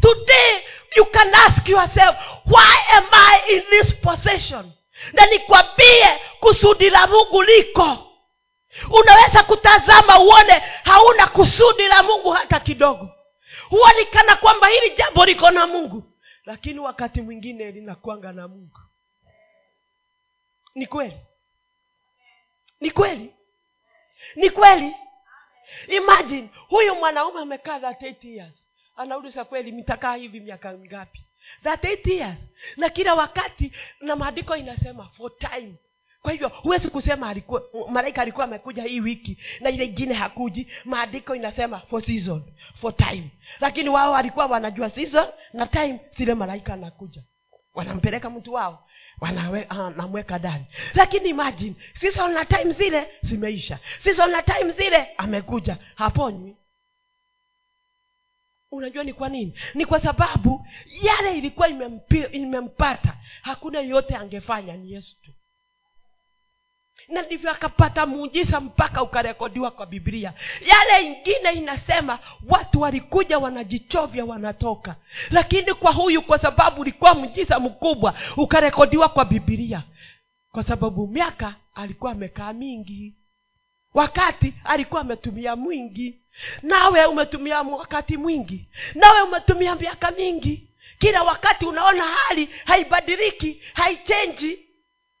Today 0.00 0.64
you 0.96 1.04
can 1.06 1.34
ask 1.34 1.68
yourself 1.68 2.16
why 2.46 2.96
am 2.96 3.04
i 3.12 3.40
in 3.54 3.62
this 3.70 3.94
position 3.94 4.72
na 5.12 5.26
nikwambie 5.26 6.20
kusudi 6.40 6.90
la 6.90 7.06
mungu 7.06 7.42
liko. 7.42 7.98
Unaweza 8.90 9.42
kutazama 9.42 10.18
uone 10.20 10.62
hauna 10.84 11.26
kusudi 11.26 11.86
la 11.86 12.02
mungu 12.02 12.30
hata 12.30 12.60
kidogo. 12.60 13.08
Huoni 13.68 14.06
kana 14.06 14.36
kwamba 14.36 14.66
hili 14.68 14.90
jambo 14.96 15.24
liko 15.24 15.50
na 15.50 15.66
mungu 15.66 16.02
lakini 16.48 16.78
wakati 16.78 17.20
mwingine 17.20 17.70
linakwanga 17.70 18.32
na 18.32 18.48
mungu. 18.48 18.78
Ni 20.74 20.86
kweli? 20.86 21.16
Ni 22.80 22.90
kweli? 22.90 23.34
Ni 24.36 24.50
kweli? 24.50 24.96
Imagine 25.88 26.50
huyu 26.68 26.94
mwanaume 26.94 27.40
amekaa 27.40 27.80
that 27.80 28.02
eight 28.02 28.24
years 28.24 28.67
anauliza 28.98 29.44
kweli 29.44 29.72
mitakaa 29.72 30.14
hivi 30.14 30.40
miaka 30.40 30.72
mingapi? 30.72 31.24
That 31.62 31.84
eight 31.84 32.06
years. 32.06 32.36
Na 32.76 32.88
kila 32.88 33.14
wakati 33.14 33.72
na 34.00 34.16
maandiko 34.16 34.56
inasema 34.56 35.04
for 35.08 35.38
time. 35.38 35.74
Kwa 36.22 36.32
hivyo 36.32 36.48
huwezi 36.48 36.88
kusema 36.88 37.28
alikuwa 37.28 37.62
malaika 37.90 38.22
alikuwa 38.22 38.44
amekuja 38.44 38.82
hii 38.82 39.00
wiki 39.00 39.38
na 39.60 39.70
ile 39.70 39.84
ingine 39.84 40.14
hakuji. 40.14 40.68
Maandiko 40.84 41.34
inasema 41.34 41.80
for 41.80 42.02
season 42.02 42.42
for 42.80 42.96
time. 42.96 43.30
Lakini 43.60 43.88
wao 43.88 44.12
walikuwa 44.12 44.46
wanajua 44.46 44.90
season 44.90 45.26
na 45.52 45.66
time 45.66 46.00
zile 46.16 46.34
malaika 46.34 46.72
anakuja 46.74 47.22
wanampeleka 47.74 48.30
mtu 48.30 48.52
wao 48.52 48.88
wanamweka 49.20 50.38
ndani. 50.38 50.64
Lakini 50.94 51.28
imagine 51.28 51.74
season 52.00 52.32
na 52.32 52.44
time 52.44 52.72
zile 52.72 53.08
zimeisha. 53.22 53.78
Season 54.04 54.30
na 54.30 54.42
time 54.42 54.72
zile 54.72 55.08
amekuja. 55.16 55.76
Haponywi 55.94 56.56
unajua 58.70 59.04
ni 59.04 59.12
kwa 59.12 59.28
nini? 59.28 59.54
Ni 59.74 59.84
kwa 59.84 60.00
sababu 60.00 60.66
yale 61.02 61.38
ilikuwa 61.38 61.68
imempata 62.32 63.16
hakuna 63.42 63.80
yote 63.80 64.16
angefanya 64.16 64.76
ni 64.76 64.92
yesu 64.92 65.16
tu. 65.22 65.30
Na 67.08 67.22
ndivyo 67.22 67.50
akapata 67.50 68.06
muujiza 68.06 68.60
mpaka 68.60 69.02
ukarekodiwa 69.02 69.70
kwa 69.70 69.86
biblia. 69.86 70.34
Yale 70.60 71.06
ingine 71.06 71.52
inasema 71.52 72.18
watu 72.48 72.80
walikuja 72.80 73.38
wanajichovya 73.38 74.24
wanatoka. 74.24 74.96
Lakini 75.30 75.74
kwa 75.74 75.92
huyu 75.92 76.22
kwa 76.22 76.38
sababu 76.38 76.80
ulikuwa 76.80 77.14
mjiza 77.14 77.60
mkubwa 77.60 78.14
ukarekodiwa 78.36 79.08
kwa 79.08 79.24
biblia. 79.24 79.82
Kwa 80.52 80.62
sababu 80.62 81.06
miaka 81.06 81.54
alikuwa 81.74 82.12
amekaa 82.12 82.52
mingi 82.52 83.14
wakati 83.94 84.54
alikuwa 84.64 85.00
ametumia 85.00 85.56
mwingi. 85.56 86.18
Nawe 86.62 87.04
umetumia 87.06 87.60
wakati 87.62 88.16
mwingi. 88.16 88.68
Nawe 88.94 89.22
umetumia 89.22 89.74
miaka 89.74 90.10
mingi. 90.10 90.68
Kila 90.98 91.22
wakati 91.22 91.66
unaona 91.66 92.04
hali 92.04 92.48
haibadiliki 92.64 93.62
haichenji. 93.74 94.58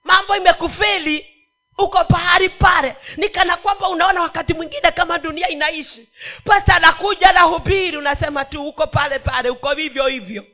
Mambo 0.04 0.36
imekufeli. 0.36 1.34
Uko 1.78 2.04
pahali 2.04 2.48
pale. 2.48 2.96
Nikana 3.16 3.56
kwamba 3.56 3.88
unaona 3.88 4.20
wakati 4.22 4.54
mwingine 4.54 4.90
kama 4.92 5.18
dunia 5.18 5.48
inaishi. 5.48 6.08
Pasa 6.44 6.76
anakuja 6.76 7.32
na 7.32 7.40
hubiri 7.40 7.96
unasema 7.96 8.44
tu 8.44 8.68
uko 8.68 8.86
pale 8.86 9.18
pale 9.18 9.50
uko 9.50 9.72
hivyo 9.74 10.06
hivyo. 10.06 10.44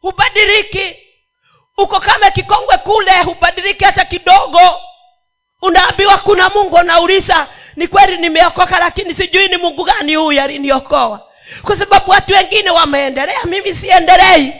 Hubadiliki. 0.00 0.96
Uko 1.76 2.00
kama 2.00 2.30
kikongwe 2.30 2.78
kule 2.78 3.22
hubadiliki 3.24 3.84
hata 3.84 4.04
kidogo 4.04 4.60
unaambiwa 5.62 6.18
kuna 6.18 6.48
mungu 6.48 6.76
unauliza 6.76 7.48
ni 7.76 7.88
kweli 7.88 8.16
nimeokoka 8.16 8.78
lakini 8.78 9.14
sijui 9.14 9.48
ni 9.48 9.56
mungu 9.56 9.84
gani 9.84 10.14
huyu 10.14 10.42
aliniokoa 10.42 11.30
kwa 11.62 11.76
sababu 11.76 12.10
watu 12.10 12.32
wengine 12.32 12.70
wameendelea 12.70 13.44
mimi 13.44 13.74
siendelei. 13.74 14.54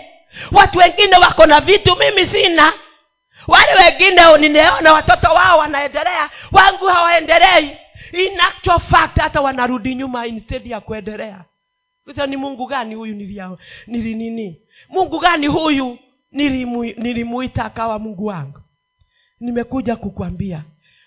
Watu 0.52 0.78
wengine 0.78 1.16
wako 1.16 1.46
na 1.46 1.60
vitu 1.60 1.96
mimi 1.96 2.26
sina. 2.26 2.72
Wale 3.46 3.74
wengine 3.84 4.38
ninaona 4.38 4.92
watoto 4.92 5.28
wao 5.34 5.58
wanaendelea 5.58 6.30
wangu 6.52 6.86
hawaendelei. 6.86 7.76
In 8.12 8.40
hata 9.16 9.40
wanarudi 9.40 9.94
nyuma 9.94 10.26
instead 10.26 10.66
ya 10.66 10.80
kuendelea. 10.80 11.44
Kusa 12.04 12.26
ni 12.26 12.36
mungu 12.36 12.66
gani 12.66 12.94
huyu 12.94 13.14
nili 13.86 14.14
nini? 14.14 14.60
Mungu 14.88 15.18
gani 15.18 15.46
huyu 15.46 15.98
nilimu, 16.32 16.84
nilimuita 16.84 17.64
akawa 17.64 17.98
mungu 17.98 18.26
wangu? 18.26 18.60
Nimekuja 19.40 19.96
kukwambia 19.96 20.62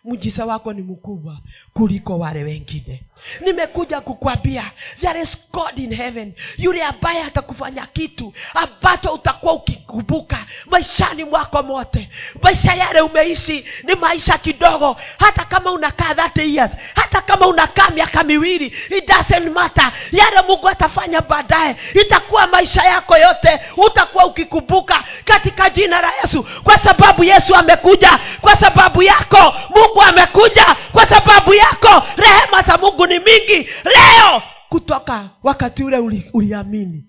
mjisa 0.05 0.45
wako 0.45 0.73
ni 0.73 0.81
mkubwa 0.81 1.39
kuliko 1.73 2.19
wale 2.19 2.43
wengine 2.43 3.03
nimekuja 3.41 4.01
kukwambia 4.01 4.71
there 5.01 5.21
is 5.21 5.37
god 5.53 5.79
in 5.79 5.95
heaven. 5.95 6.33
Yule 6.57 6.83
ambaye 6.83 7.23
atakufanya 7.23 7.85
kitu 7.85 8.33
ambacho 8.53 9.13
utakuwa 9.13 9.53
ukikumbuka 9.53 10.37
maishani 10.65 11.23
mwako 11.23 11.63
mote. 11.63 12.09
Maisha 12.41 12.73
yale 12.73 13.01
umeishi 13.01 13.65
ni 13.83 13.95
maisha 13.95 14.37
kidogo. 14.37 14.97
Hata 15.19 15.45
kama 15.45 15.71
unakaa 15.71 16.13
30 16.13 16.55
years 16.55 16.71
hata 16.95 17.21
kama 17.21 17.47
unakaa 17.47 17.89
miaka 17.89 18.23
miwili 18.23 18.65
it 18.65 19.07
doesn't 19.07 19.51
matter. 19.53 19.91
Yale 20.11 20.41
mungu 20.47 20.69
atafanya 20.69 21.21
baadaye 21.21 21.75
itakuwa 22.01 22.47
maisha 22.47 22.83
yako 22.83 23.17
yote 23.17 23.59
utakuwa 23.77 24.25
ukikumbuka 24.25 25.03
katika 25.25 25.69
jina 25.69 26.01
la 26.01 26.11
yesu. 26.23 26.43
Kwa 26.63 26.77
sababu 26.79 27.23
yesu 27.23 27.55
amekuja 27.55 28.19
kwa 28.41 28.55
sababu 28.57 29.03
yako 29.03 29.53
mungu 29.75 30.01
amekuja 30.01 30.65
kwa 30.91 31.05
sababu 31.07 31.53
yako 31.53 32.03
rehema 32.17 32.61
za 32.61 32.77
mungu 32.77 33.07
ni 33.07 33.12
mingi 33.19 33.69
leo! 33.83 34.43
Kutoka 34.69 35.29
wakati 35.43 35.83
ule 35.83 35.97
uli- 35.97 36.29
uliamini. 36.33 37.03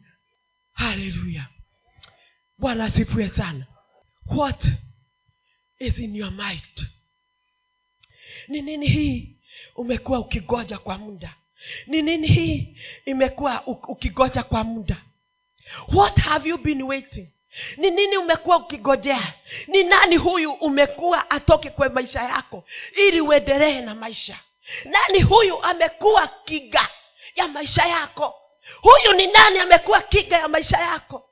Haleluya. 0.73 1.47
Bwana 2.59 2.85
asifue 2.85 3.29
sana. 3.29 3.67
What 4.37 4.65
is 5.79 5.99
in 5.99 6.17
your 6.17 6.31
mind? 6.31 6.89
Ni 8.49 8.63
nini 8.63 8.87
hii 8.87 9.37
umekuwa 9.77 10.19
ukigoja 10.19 10.79
kwa 10.79 10.99
muda? 10.99 11.35
Ni 11.87 12.03
nini 12.03 12.27
hii 12.27 12.77
imekuwa 13.05 13.67
ukigoja 13.67 14.43
kwa 14.43 14.65
muda? 14.65 14.97
What 15.95 16.17
have 16.19 16.49
you 16.49 16.59
been 16.59 16.83
waiting? 16.83 17.29
Ni 17.77 17.91
nini 17.91 18.17
umekuwa 18.17 18.57
ukigojea? 18.57 19.35
Ni 19.69 19.83
nani 19.83 20.17
huyu 20.17 20.53
umekuwa 20.53 21.31
atoke 21.31 21.71
kwa 21.71 21.89
maisha 21.89 22.23
yako 22.23 22.65
ili 23.09 23.21
uendelee 23.21 23.81
na 23.81 23.95
maisha 23.95 24.39
nani 24.85 25.23
huyu 25.23 25.63
amekuwa 25.63 26.29
kiga 26.29 26.89
ya 27.35 27.49
maisha 27.49 27.87
yako? 27.87 28.35
Huyu 28.83 29.13
ni 29.13 29.27
nani 29.27 29.59
amekuwa 29.59 30.03
kiga 30.03 30.39
ya 30.39 30.49
maisha 30.49 30.77
yako? 30.79 31.31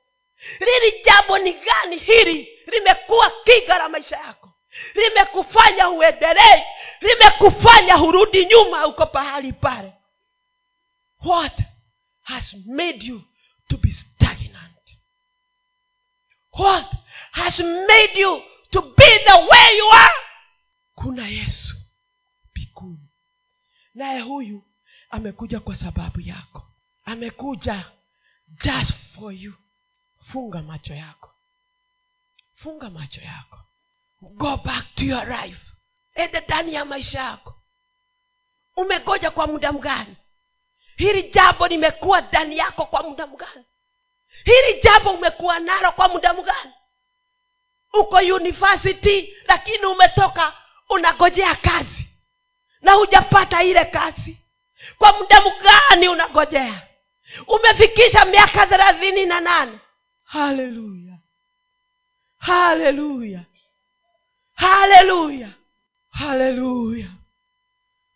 Lili 0.59 1.03
jambo 1.05 1.37
ni 1.37 1.53
gani 1.53 1.97
hili 1.97 2.59
limekuwa 2.67 3.31
kiga 3.43 3.77
la 3.77 3.89
maisha 3.89 4.17
yako? 4.17 4.49
Limekufanya 4.95 5.89
uendelee 5.89 6.63
limekufanya 7.01 7.95
hurudi 7.95 8.45
nyuma 8.45 8.87
uko 8.87 9.05
pahali 9.05 9.53
pale. 9.53 9.93
What 11.25 11.59
has 12.23 12.53
made 12.65 13.05
you 13.07 13.21
to 13.69 13.77
be 13.77 13.91
stagnant? 13.91 14.97
What 16.59 16.85
has 17.31 17.59
made 17.59 18.19
you 18.19 18.41
to 18.71 18.81
be 18.81 19.19
the 19.25 19.47
way 19.51 19.77
you 19.77 19.89
are? 19.91 20.13
Kuna 20.95 21.27
yesu 21.27 21.72
naye 23.95 24.21
huyu 24.21 24.63
amekuja 25.09 25.59
kwa 25.59 25.75
sababu 25.75 26.21
yako. 26.21 26.67
Amekuja 27.05 27.85
just 28.63 28.93
for 29.15 29.33
you. 29.33 29.53
Funga 30.31 30.61
macho 30.61 30.93
yako. 30.93 31.31
Funga 32.55 32.89
macho 32.89 33.21
yako. 33.21 33.59
Go 34.21 34.57
back 34.57 34.95
to 34.95 35.05
your 35.05 35.27
life. 35.27 35.61
Ende 36.15 36.39
ndani 36.39 36.73
ya 36.73 36.85
maisha 36.85 37.19
yako. 37.19 37.55
Umegoja 38.75 39.31
kwa 39.31 39.47
muda 39.47 39.71
mgani? 39.71 40.15
Hili 40.97 41.23
jambo 41.29 41.67
limekuwa 41.67 42.21
ndani 42.21 42.57
yako 42.57 42.85
kwa 42.85 43.03
muda 43.03 43.27
mgani? 43.27 43.65
Hili 44.45 44.81
jambo 44.83 45.11
umekuwa 45.11 45.59
nalo 45.59 45.91
kwa 45.91 46.07
muda 46.09 46.33
mgani? 46.33 46.73
Uko 47.93 48.15
university 48.15 49.33
lakini 49.47 49.85
umetoka 49.85 50.53
unagojea 50.89 51.55
kazi 51.55 52.02
na 52.83 52.91
hujapata 52.93 53.63
ile 53.63 53.85
kazi. 53.85 54.37
Kwa 54.97 55.13
muda 55.13 55.41
mgani 55.41 56.07
unagojea 56.07 56.87
umefikisha 57.47 58.25
miaka 58.25 58.67
thelathini 58.67 59.25
na 59.25 59.39
nane. 59.39 59.79
Haleluya. 60.23 61.17
Haleluya. 62.37 63.41
Haleluya. 64.53 65.49
Haleluya. 66.09 67.07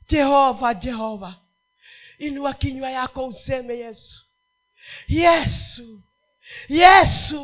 Jehova 0.09 0.73
jehova. 0.73 1.35
Inua 2.17 2.53
kinywa 2.53 2.89
yako 2.91 3.27
useme 3.27 3.77
yesu. 3.77 4.25
Yesu. 5.07 6.01
Yesu 6.69 7.35